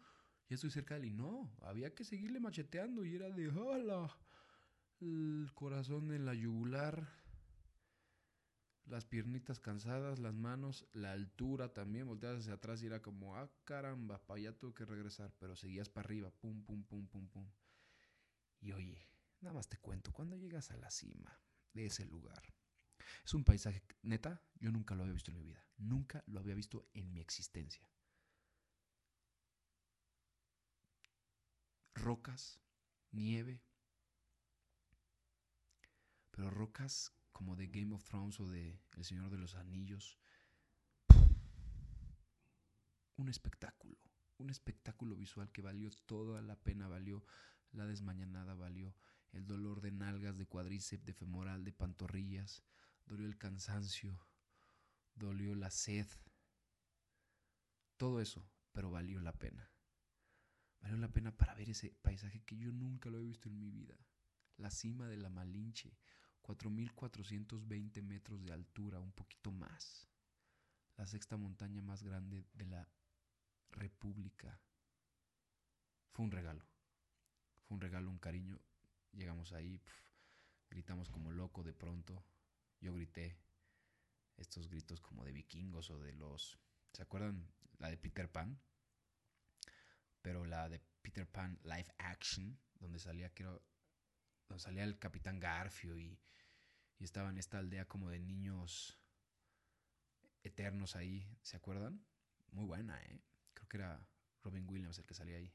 ya 0.50 0.56
estoy 0.56 0.70
cerca 0.70 0.96
de 0.96 1.02
él. 1.02 1.06
Y 1.06 1.14
no, 1.14 1.50
había 1.62 1.96
que 1.96 2.04
seguirle 2.04 2.42
macheteando. 2.42 3.06
Y 3.06 3.16
era 3.16 3.30
de, 3.30 3.48
hola, 3.48 4.14
el 5.00 5.50
corazón 5.54 6.12
en 6.12 6.26
la 6.26 6.34
yugular, 6.34 7.08
las 8.90 9.06
piernitas 9.06 9.60
cansadas, 9.60 10.20
las 10.20 10.34
manos, 10.34 10.88
la 10.94 11.12
altura 11.12 11.74
también. 11.74 12.08
Volteas 12.08 12.40
hacia 12.40 12.54
atrás 12.54 12.82
y 12.84 12.88
era 12.88 13.02
como, 13.02 13.38
ah, 13.38 13.52
caramba, 13.64 14.26
para 14.26 14.40
allá 14.40 14.58
tuve 14.58 14.74
que 14.74 14.86
regresar. 14.86 15.34
Pero 15.40 15.56
seguías 15.56 15.90
para 15.90 16.06
arriba, 16.06 16.32
pum, 16.32 16.64
pum, 16.64 16.84
pum, 16.84 17.08
pum, 17.08 17.28
pum. 17.30 17.50
Y 18.62 18.72
oye, 18.74 19.08
nada 19.42 19.54
más 19.54 19.70
te 19.70 19.78
cuento, 19.78 20.12
cuando 20.12 20.36
llegas 20.36 20.72
a 20.72 20.78
la 20.78 20.92
cima 20.92 21.40
de 21.74 21.86
ese 21.86 22.06
lugar 22.06 22.44
es 23.26 23.34
un 23.34 23.44
paisaje, 23.44 23.84
neta, 24.04 24.42
yo 24.60 24.72
nunca 24.72 24.96
lo 24.96 25.04
había 25.04 25.14
visto 25.14 25.32
en 25.32 25.38
mi 25.38 25.44
vida. 25.44 25.66
Nunca 25.78 26.24
lo 26.28 26.40
había 26.40 26.56
visto 26.56 26.90
en 26.94 27.12
mi 27.12 27.20
existencia. 27.20 27.90
Rocas, 31.96 32.62
nieve, 33.12 33.62
pero 36.32 36.50
rocas 36.50 37.14
como 37.32 37.56
de 37.56 37.68
Game 37.68 37.94
of 37.94 38.04
Thrones 38.04 38.40
o 38.40 38.48
de 38.48 38.80
El 38.96 39.06
Señor 39.06 39.30
de 39.30 39.38
los 39.38 39.56
Anillos. 39.56 40.20
Un 43.18 43.30
espectáculo, 43.30 43.98
un 44.38 44.50
espectáculo 44.50 45.16
visual 45.16 45.52
que 45.52 45.62
valió 45.62 45.90
toda 46.06 46.42
la 46.42 46.56
pena, 46.56 46.88
valió 46.88 47.26
la 47.72 47.86
desmañanada, 47.86 48.56
valió 48.56 48.96
el 49.32 49.46
dolor 49.46 49.82
de 49.82 49.92
nalgas, 49.92 50.38
de 50.38 50.48
cuadríceps, 50.48 51.06
de 51.06 51.14
femoral, 51.14 51.64
de 51.64 51.74
pantorrillas, 51.74 52.64
dolió 53.06 53.28
el 53.28 53.38
cansancio, 53.38 54.20
dolió 55.16 55.54
la 55.56 55.70
sed, 55.70 56.08
todo 57.98 58.22
eso, 58.22 58.50
pero 58.72 58.90
valió 58.90 59.20
la 59.20 59.34
pena. 59.34 59.70
Valió 60.80 60.98
la 60.98 61.12
pena 61.12 61.36
para 61.36 61.54
ver 61.54 61.70
ese 61.70 61.94
paisaje 62.02 62.42
que 62.44 62.56
yo 62.56 62.72
nunca 62.72 63.10
lo 63.10 63.20
he 63.20 63.24
visto 63.24 63.50
en 63.50 63.60
mi 63.60 63.70
vida. 63.70 63.98
La 64.56 64.72
cima 64.72 65.08
de 65.08 65.18
la 65.18 65.30
Malinche, 65.30 65.98
4.420 66.50 68.02
metros 68.02 68.44
de 68.44 68.52
altura, 68.52 69.00
un 69.00 69.12
poquito 69.12 69.52
más. 69.52 70.08
La 70.98 71.06
sexta 71.06 71.38
montaña 71.38 71.80
más 71.84 72.02
grande 72.02 72.44
de 72.54 72.66
la 72.66 72.90
República. 73.70 74.60
Fue 76.12 76.26
un 76.26 76.32
regalo. 76.32 76.66
Fue 77.68 77.76
un 77.76 77.82
regalo, 77.82 78.10
un 78.10 78.18
cariño. 78.18 78.60
Llegamos 79.12 79.54
ahí, 79.54 79.80
gritamos 80.72 81.12
como 81.12 81.32
loco 81.32 81.62
de 81.62 81.74
pronto. 81.74 82.26
Yo 82.82 82.96
grité 82.96 83.38
estos 84.38 84.68
gritos 84.68 85.02
como 85.02 85.24
de 85.24 85.32
vikingos 85.32 85.92
o 85.92 86.00
de 86.00 86.14
los... 86.14 86.58
¿Se 86.94 87.04
acuerdan? 87.04 87.48
La 87.78 87.92
de 87.92 87.98
Peter 87.98 88.28
Pan. 88.28 88.60
Pero 90.24 90.46
la 90.46 90.68
de 90.68 90.80
Peter 91.04 91.28
Pan 91.28 91.60
live 91.62 91.94
action, 92.00 92.60
donde 92.80 92.98
salía, 92.98 93.32
creo, 93.36 93.62
donde 94.48 94.64
salía 94.64 94.84
el 94.84 94.98
capitán 94.98 95.40
Garfio 95.40 95.96
y, 95.96 96.20
y 97.00 97.06
estaba 97.06 97.30
en 97.30 97.38
esta 97.38 97.58
aldea 97.58 97.86
como 97.86 98.10
de 98.10 98.20
niños 98.20 99.00
eternos 100.44 100.96
ahí. 100.96 101.28
¿Se 101.42 101.58
acuerdan? 101.58 102.06
Muy 102.52 102.66
buena, 102.66 103.02
¿eh? 103.04 103.24
Creo 103.54 103.70
que 103.70 103.78
era 103.78 104.08
Robin 104.44 104.70
Williams 104.70 105.00
el 105.00 105.06
que 105.06 105.14
salía 105.14 105.38
ahí. 105.38 105.54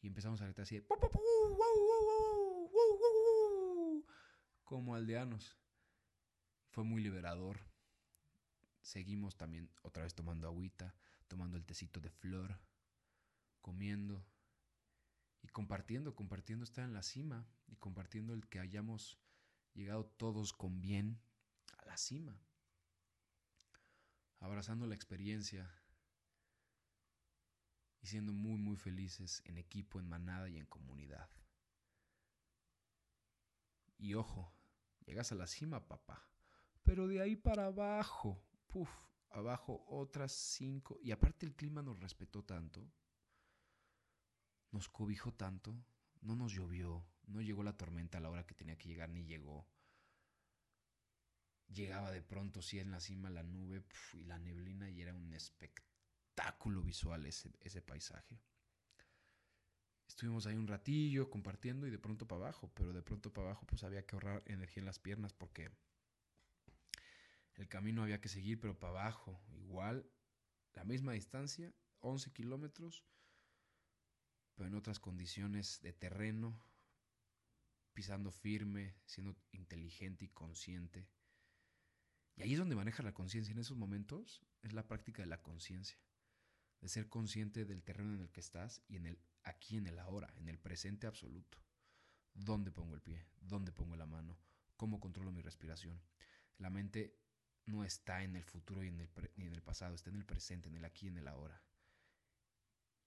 Y 0.00 0.06
empezamos 0.06 0.40
a 0.40 0.44
gritar 0.44 0.62
así 0.62 0.76
de... 0.76 0.86
Como 4.64 4.94
aldeanos 4.94 5.56
fue 6.68 6.84
muy 6.84 7.02
liberador. 7.02 7.60
Seguimos 8.82 9.36
también 9.36 9.70
otra 9.82 10.02
vez 10.02 10.14
tomando 10.14 10.46
agüita, 10.46 10.94
tomando 11.26 11.56
el 11.56 11.64
tecito 11.64 12.00
de 12.00 12.10
flor, 12.10 12.60
comiendo 13.60 14.24
y 15.42 15.48
compartiendo, 15.48 16.14
compartiendo 16.14 16.64
estar 16.64 16.84
en 16.84 16.92
la 16.92 17.02
cima 17.02 17.48
y 17.66 17.76
compartiendo 17.76 18.34
el 18.34 18.46
que 18.48 18.60
hayamos 18.60 19.18
llegado 19.78 20.04
todos 20.04 20.52
con 20.52 20.80
bien 20.80 21.20
a 21.78 21.86
la 21.86 21.96
cima, 21.96 22.36
abrazando 24.40 24.86
la 24.86 24.94
experiencia 24.94 25.70
y 28.00 28.08
siendo 28.08 28.32
muy, 28.32 28.58
muy 28.58 28.76
felices 28.76 29.40
en 29.44 29.56
equipo, 29.56 30.00
en 30.00 30.08
manada 30.08 30.48
y 30.48 30.58
en 30.58 30.66
comunidad. 30.66 31.30
Y 33.98 34.14
ojo, 34.14 34.52
llegas 35.06 35.30
a 35.32 35.36
la 35.36 35.46
cima, 35.46 35.86
papá. 35.86 36.28
Pero 36.82 37.06
de 37.06 37.20
ahí 37.20 37.36
para 37.36 37.66
abajo, 37.66 38.42
puff, 38.66 38.90
abajo 39.30 39.84
otras 39.88 40.32
cinco. 40.32 40.98
Y 41.02 41.12
aparte 41.12 41.46
el 41.46 41.54
clima 41.54 41.82
nos 41.82 42.00
respetó 42.00 42.44
tanto, 42.44 42.88
nos 44.72 44.88
cobijó 44.88 45.32
tanto, 45.34 45.76
no 46.20 46.34
nos 46.34 46.52
llovió, 46.52 47.04
no 47.28 47.40
llegó 47.40 47.62
la 47.62 47.76
tormenta 47.76 48.18
a 48.18 48.20
la 48.20 48.30
hora 48.30 48.46
que 48.46 48.54
tenía 48.54 48.76
que 48.76 48.88
llegar, 48.88 49.10
ni 49.10 49.24
llegó. 49.24 49.66
Llegaba 51.68 52.10
de 52.10 52.22
pronto, 52.22 52.62
sí, 52.62 52.78
en 52.78 52.90
la 52.90 53.00
cima 53.00 53.30
la 53.30 53.42
nube 53.42 53.84
y 54.14 54.24
la 54.24 54.38
neblina 54.38 54.90
y 54.90 55.02
era 55.02 55.14
un 55.14 55.32
espectáculo 55.34 56.82
visual 56.82 57.26
ese, 57.26 57.50
ese 57.60 57.82
paisaje. 57.82 58.40
Estuvimos 60.06 60.46
ahí 60.46 60.56
un 60.56 60.66
ratillo 60.66 61.28
compartiendo 61.28 61.86
y 61.86 61.90
de 61.90 61.98
pronto 61.98 62.26
para 62.26 62.42
abajo, 62.42 62.72
pero 62.74 62.92
de 62.92 63.02
pronto 63.02 63.32
para 63.32 63.48
abajo 63.48 63.66
pues 63.66 63.84
había 63.84 64.06
que 64.06 64.16
ahorrar 64.16 64.42
energía 64.46 64.80
en 64.80 64.86
las 64.86 64.98
piernas 64.98 65.34
porque 65.34 65.70
el 67.54 67.68
camino 67.68 68.02
había 68.02 68.20
que 68.20 68.28
seguir, 68.28 68.58
pero 68.58 68.78
para 68.78 69.00
abajo. 69.00 69.40
Igual, 69.52 70.10
la 70.72 70.84
misma 70.84 71.12
distancia, 71.12 71.74
11 72.00 72.32
kilómetros, 72.32 73.04
pero 74.54 74.68
en 74.68 74.74
otras 74.74 74.98
condiciones 74.98 75.80
de 75.82 75.92
terreno, 75.92 76.58
pisando 77.98 78.30
firme, 78.30 78.94
siendo 79.06 79.36
inteligente 79.50 80.24
y 80.24 80.28
consciente. 80.28 81.08
Y 82.36 82.42
ahí 82.42 82.52
es 82.52 82.58
donde 82.60 82.76
maneja 82.76 83.02
la 83.02 83.12
conciencia. 83.12 83.50
En 83.50 83.58
esos 83.58 83.76
momentos 83.76 84.40
es 84.62 84.72
la 84.72 84.86
práctica 84.86 85.20
de 85.20 85.26
la 85.26 85.42
conciencia. 85.42 85.98
De 86.80 86.88
ser 86.88 87.08
consciente 87.08 87.64
del 87.64 87.82
terreno 87.82 88.14
en 88.14 88.20
el 88.20 88.30
que 88.30 88.38
estás 88.38 88.84
y 88.86 88.98
en 88.98 89.06
el 89.06 89.18
aquí, 89.42 89.78
en 89.78 89.88
el 89.88 89.98
ahora, 89.98 90.32
en 90.36 90.48
el 90.48 90.60
presente 90.60 91.08
absoluto. 91.08 91.58
¿Dónde 92.34 92.70
pongo 92.70 92.94
el 92.94 93.02
pie? 93.02 93.26
¿Dónde 93.40 93.72
pongo 93.72 93.96
la 93.96 94.06
mano? 94.06 94.38
¿Cómo 94.76 95.00
controlo 95.00 95.32
mi 95.32 95.42
respiración? 95.42 96.00
La 96.58 96.70
mente 96.70 97.18
no 97.66 97.82
está 97.82 98.22
en 98.22 98.36
el 98.36 98.44
futuro 98.44 98.84
y 98.84 98.92
ni 98.92 99.46
en 99.46 99.54
el 99.54 99.62
pasado, 99.62 99.96
está 99.96 100.10
en 100.10 100.16
el 100.18 100.24
presente, 100.24 100.68
en 100.68 100.76
el 100.76 100.84
aquí 100.84 101.08
en 101.08 101.18
el 101.18 101.26
ahora. 101.26 101.64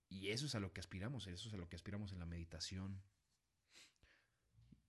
Y 0.10 0.32
eso 0.32 0.48
es 0.48 0.56
a 0.56 0.60
lo 0.60 0.74
que 0.74 0.82
aspiramos, 0.82 1.28
eso 1.28 1.48
es 1.48 1.54
a 1.54 1.58
lo 1.58 1.70
que 1.70 1.78
aspiramos 1.78 2.12
en 2.12 2.20
la 2.20 2.26
meditación 2.26 3.02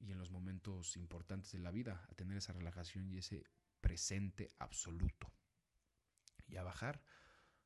y 0.02 0.10
en 0.12 0.18
los 0.18 0.30
momentos 0.30 0.96
importantes 0.96 1.52
de 1.52 1.60
la 1.60 1.70
vida, 1.70 2.04
a 2.10 2.14
tener 2.14 2.36
esa 2.36 2.52
relajación 2.52 3.08
y 3.10 3.18
ese 3.18 3.44
presente 3.80 4.50
absoluto. 4.58 5.32
Y 6.48 6.56
a 6.56 6.64
bajar, 6.64 7.02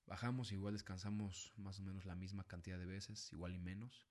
bajamos, 0.06 0.52
igual 0.52 0.74
descansamos 0.74 1.52
más 1.56 1.80
o 1.80 1.82
menos 1.82 2.04
la 2.04 2.14
misma 2.14 2.44
cantidad 2.44 2.78
de 2.78 2.86
veces, 2.86 3.32
igual 3.32 3.54
y 3.54 3.58
menos, 3.58 4.06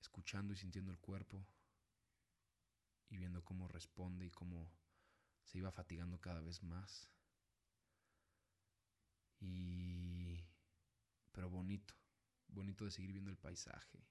escuchando 0.00 0.52
y 0.52 0.56
sintiendo 0.56 0.92
el 0.92 0.98
cuerpo 0.98 1.44
y 3.10 3.16
viendo 3.16 3.44
cómo 3.44 3.66
responde 3.66 4.26
y 4.26 4.30
cómo 4.30 4.72
se 5.42 5.58
iba 5.58 5.72
fatigando 5.72 6.20
cada 6.20 6.40
vez 6.40 6.62
más. 6.62 7.10
Y 9.40 10.44
pero 11.32 11.50
bonito, 11.50 11.94
bonito 12.48 12.84
de 12.84 12.90
seguir 12.90 13.12
viendo 13.12 13.30
el 13.30 13.36
paisaje, 13.36 14.04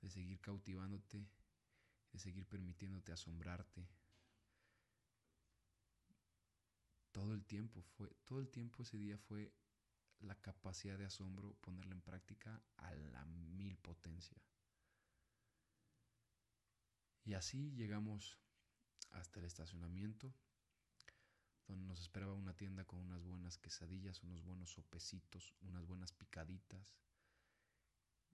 de 0.00 0.10
seguir 0.10 0.40
cautivándote, 0.40 1.28
de 2.12 2.18
seguir 2.18 2.46
permitiéndote 2.46 3.12
asombrarte. 3.12 3.88
Todo 7.12 7.34
el 7.34 7.44
tiempo 7.44 7.82
fue, 7.82 8.08
todo 8.24 8.40
el 8.40 8.48
tiempo 8.48 8.82
ese 8.82 8.98
día 8.98 9.18
fue 9.18 9.52
la 10.20 10.34
capacidad 10.40 10.98
de 10.98 11.06
asombro 11.06 11.54
ponerla 11.60 11.94
en 11.94 12.00
práctica 12.00 12.62
a 12.76 12.94
la 12.94 13.24
mil 13.24 13.76
potencia. 13.78 14.40
Y 17.24 17.34
así 17.34 17.72
llegamos 17.72 18.38
hasta 19.10 19.40
el 19.40 19.46
estacionamiento 19.46 20.32
donde 21.68 21.86
nos 21.86 22.00
esperaba 22.00 22.32
una 22.32 22.54
tienda 22.56 22.84
con 22.84 22.98
unas 23.00 23.22
buenas 23.22 23.58
quesadillas, 23.58 24.22
unos 24.22 24.42
buenos 24.42 24.70
sopecitos, 24.72 25.54
unas 25.60 25.86
buenas 25.86 26.12
picaditas 26.12 26.96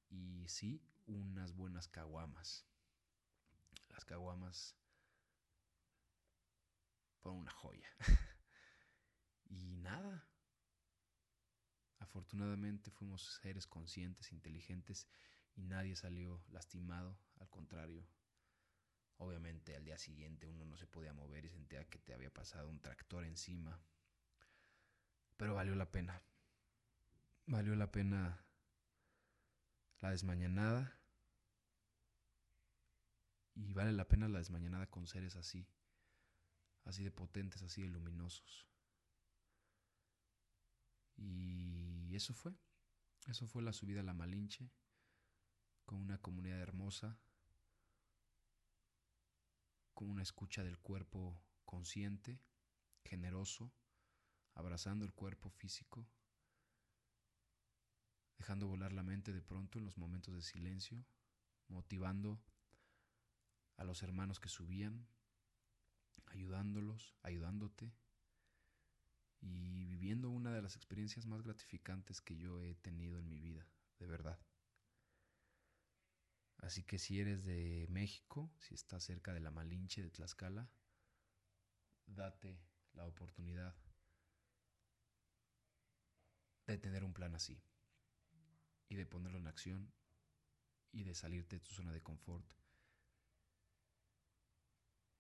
y 0.08 0.46
sí, 0.48 0.80
unas 1.06 1.52
buenas 1.54 1.88
caguamas. 1.88 2.64
Las 3.94 4.04
caguamas 4.04 4.76
fueron 7.22 7.40
una 7.40 7.52
joya. 7.52 7.88
y 9.46 9.64
nada. 9.64 10.28
Afortunadamente 11.98 12.90
fuimos 12.90 13.40
seres 13.42 13.66
conscientes, 13.66 14.33
inteligentes 14.33 15.09
y 15.54 15.62
nadie 15.62 15.96
salió 15.96 16.44
lastimado, 16.48 17.18
al 17.40 17.48
contrario, 17.48 18.07
Obviamente 19.18 19.76
al 19.76 19.85
día 19.85 19.96
siguiente 19.96 20.48
uno 20.48 20.64
no 20.64 20.76
se 20.76 20.87
podía 20.87 21.12
mover 21.12 21.44
y 21.44 21.50
sentía 21.50 21.85
que 21.85 21.98
te 21.98 22.14
había 22.14 22.33
pasado 22.33 22.68
un 22.68 22.80
tractor 22.80 23.24
encima. 23.24 23.80
Pero 25.37 25.54
valió 25.54 25.74
la 25.74 25.90
pena. 25.90 26.20
Valió 27.46 27.76
la 27.76 27.90
pena 27.90 28.44
la 30.00 30.11
desmañanada. 30.11 30.98
Y 33.54 33.72
vale 33.72 33.92
la 33.92 34.08
pena 34.08 34.28
la 34.28 34.38
desmañanada 34.38 34.86
con 34.86 35.06
seres 35.06 35.36
así. 35.36 35.66
Así 36.84 37.02
de 37.02 37.10
potentes, 37.10 37.62
así 37.62 37.82
de 37.82 37.88
luminosos. 37.88 38.66
Y 41.16 42.14
eso 42.14 42.34
fue. 42.34 42.52
Eso 43.26 43.46
fue 43.46 43.62
la 43.62 43.72
subida 43.72 44.00
a 44.00 44.04
la 44.04 44.14
Malinche. 44.14 44.70
Con 45.84 46.00
una 46.00 46.18
comunidad 46.18 46.60
hermosa 46.60 47.18
con 49.94 50.10
una 50.10 50.22
escucha 50.22 50.62
del 50.64 50.78
cuerpo 50.78 51.40
consciente, 51.64 52.40
generoso, 53.04 53.72
abrazando 54.54 55.04
el 55.04 55.12
cuerpo 55.12 55.48
físico, 55.50 56.06
dejando 58.36 58.66
volar 58.66 58.92
la 58.92 59.04
mente 59.04 59.32
de 59.32 59.40
pronto 59.40 59.78
en 59.78 59.84
los 59.84 59.96
momentos 59.96 60.34
de 60.34 60.42
silencio, 60.42 61.04
motivando 61.68 62.42
a 63.76 63.84
los 63.84 64.02
hermanos 64.02 64.40
que 64.40 64.48
subían, 64.48 65.06
ayudándolos, 66.26 67.14
ayudándote 67.22 67.92
y 69.40 69.84
viviendo 69.84 70.30
una 70.30 70.52
de 70.52 70.62
las 70.62 70.76
experiencias 70.76 71.26
más 71.26 71.42
gratificantes 71.42 72.20
que 72.20 72.37
yo 72.37 72.62
he 72.62 72.74
tenido 72.76 73.18
en 73.18 73.28
mi 73.28 73.40
vida, 73.40 73.66
de 73.98 74.06
verdad. 74.06 74.38
Así 76.58 76.82
que 76.82 76.98
si 76.98 77.20
eres 77.20 77.44
de 77.44 77.87
México, 77.90 78.50
si 78.58 78.74
estás 78.74 79.04
cerca 79.04 79.34
de 79.34 79.40
la 79.40 79.50
Malinche 79.50 80.02
de 80.02 80.10
Tlaxcala, 80.10 80.70
date 82.06 82.58
la 82.94 83.06
oportunidad 83.06 83.74
de 86.66 86.78
tener 86.78 87.04
un 87.04 87.12
plan 87.12 87.34
así 87.34 87.62
y 88.88 88.94
de 88.94 89.04
ponerlo 89.04 89.38
en 89.38 89.46
acción 89.46 89.92
y 90.92 91.04
de 91.04 91.14
salirte 91.14 91.56
de 91.56 91.60
tu 91.60 91.72
zona 91.74 91.92
de 91.92 92.02
confort 92.02 92.50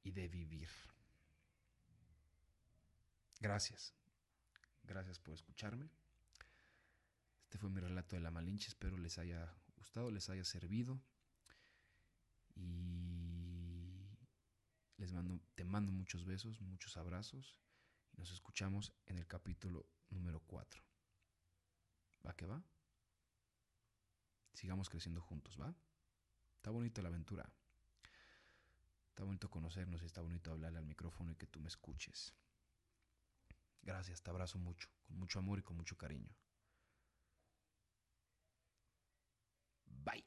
y 0.04 0.12
de 0.12 0.28
vivir. 0.28 0.68
Gracias. 3.40 3.94
Gracias 4.84 5.18
por 5.18 5.34
escucharme. 5.34 5.90
Este 7.44 7.58
fue 7.58 7.70
mi 7.70 7.80
relato 7.80 8.14
de 8.14 8.20
la 8.20 8.30
Malinche. 8.30 8.68
Espero 8.68 8.96
les 8.98 9.18
haya 9.18 9.52
gustado, 9.76 10.10
les 10.10 10.28
haya 10.28 10.44
servido. 10.44 11.00
Y 12.54 14.06
les 14.98 15.12
mando, 15.12 15.40
te 15.54 15.64
mando 15.64 15.90
muchos 15.90 16.24
besos, 16.24 16.60
muchos 16.60 16.96
abrazos. 16.96 17.58
Y 18.12 18.18
nos 18.18 18.30
escuchamos 18.30 18.92
en 19.06 19.18
el 19.18 19.26
capítulo 19.26 19.88
número 20.10 20.40
4. 20.40 20.82
¿Va 22.26 22.36
que 22.36 22.46
va? 22.46 22.62
Sigamos 24.52 24.88
creciendo 24.88 25.20
juntos, 25.20 25.60
¿va? 25.60 25.74
Está 26.56 26.70
bonita 26.70 27.02
la 27.02 27.08
aventura. 27.08 27.50
Está 29.14 29.22
bonito 29.22 29.48
conocernos 29.48 30.02
y 30.02 30.06
está 30.06 30.22
bonito 30.22 30.50
hablarle 30.50 30.80
al 30.80 30.86
micrófono 30.86 31.30
y 31.30 31.36
que 31.36 31.46
tú 31.46 31.60
me 31.60 31.68
escuches. 31.68 32.34
Gracias, 33.80 34.20
te 34.20 34.30
abrazo 34.30 34.58
mucho, 34.58 34.88
con 35.06 35.16
mucho 35.20 35.38
amor 35.38 35.60
y 35.60 35.62
con 35.62 35.76
mucho 35.76 35.96
cariño. 35.96 36.34
Bye. 39.86 40.24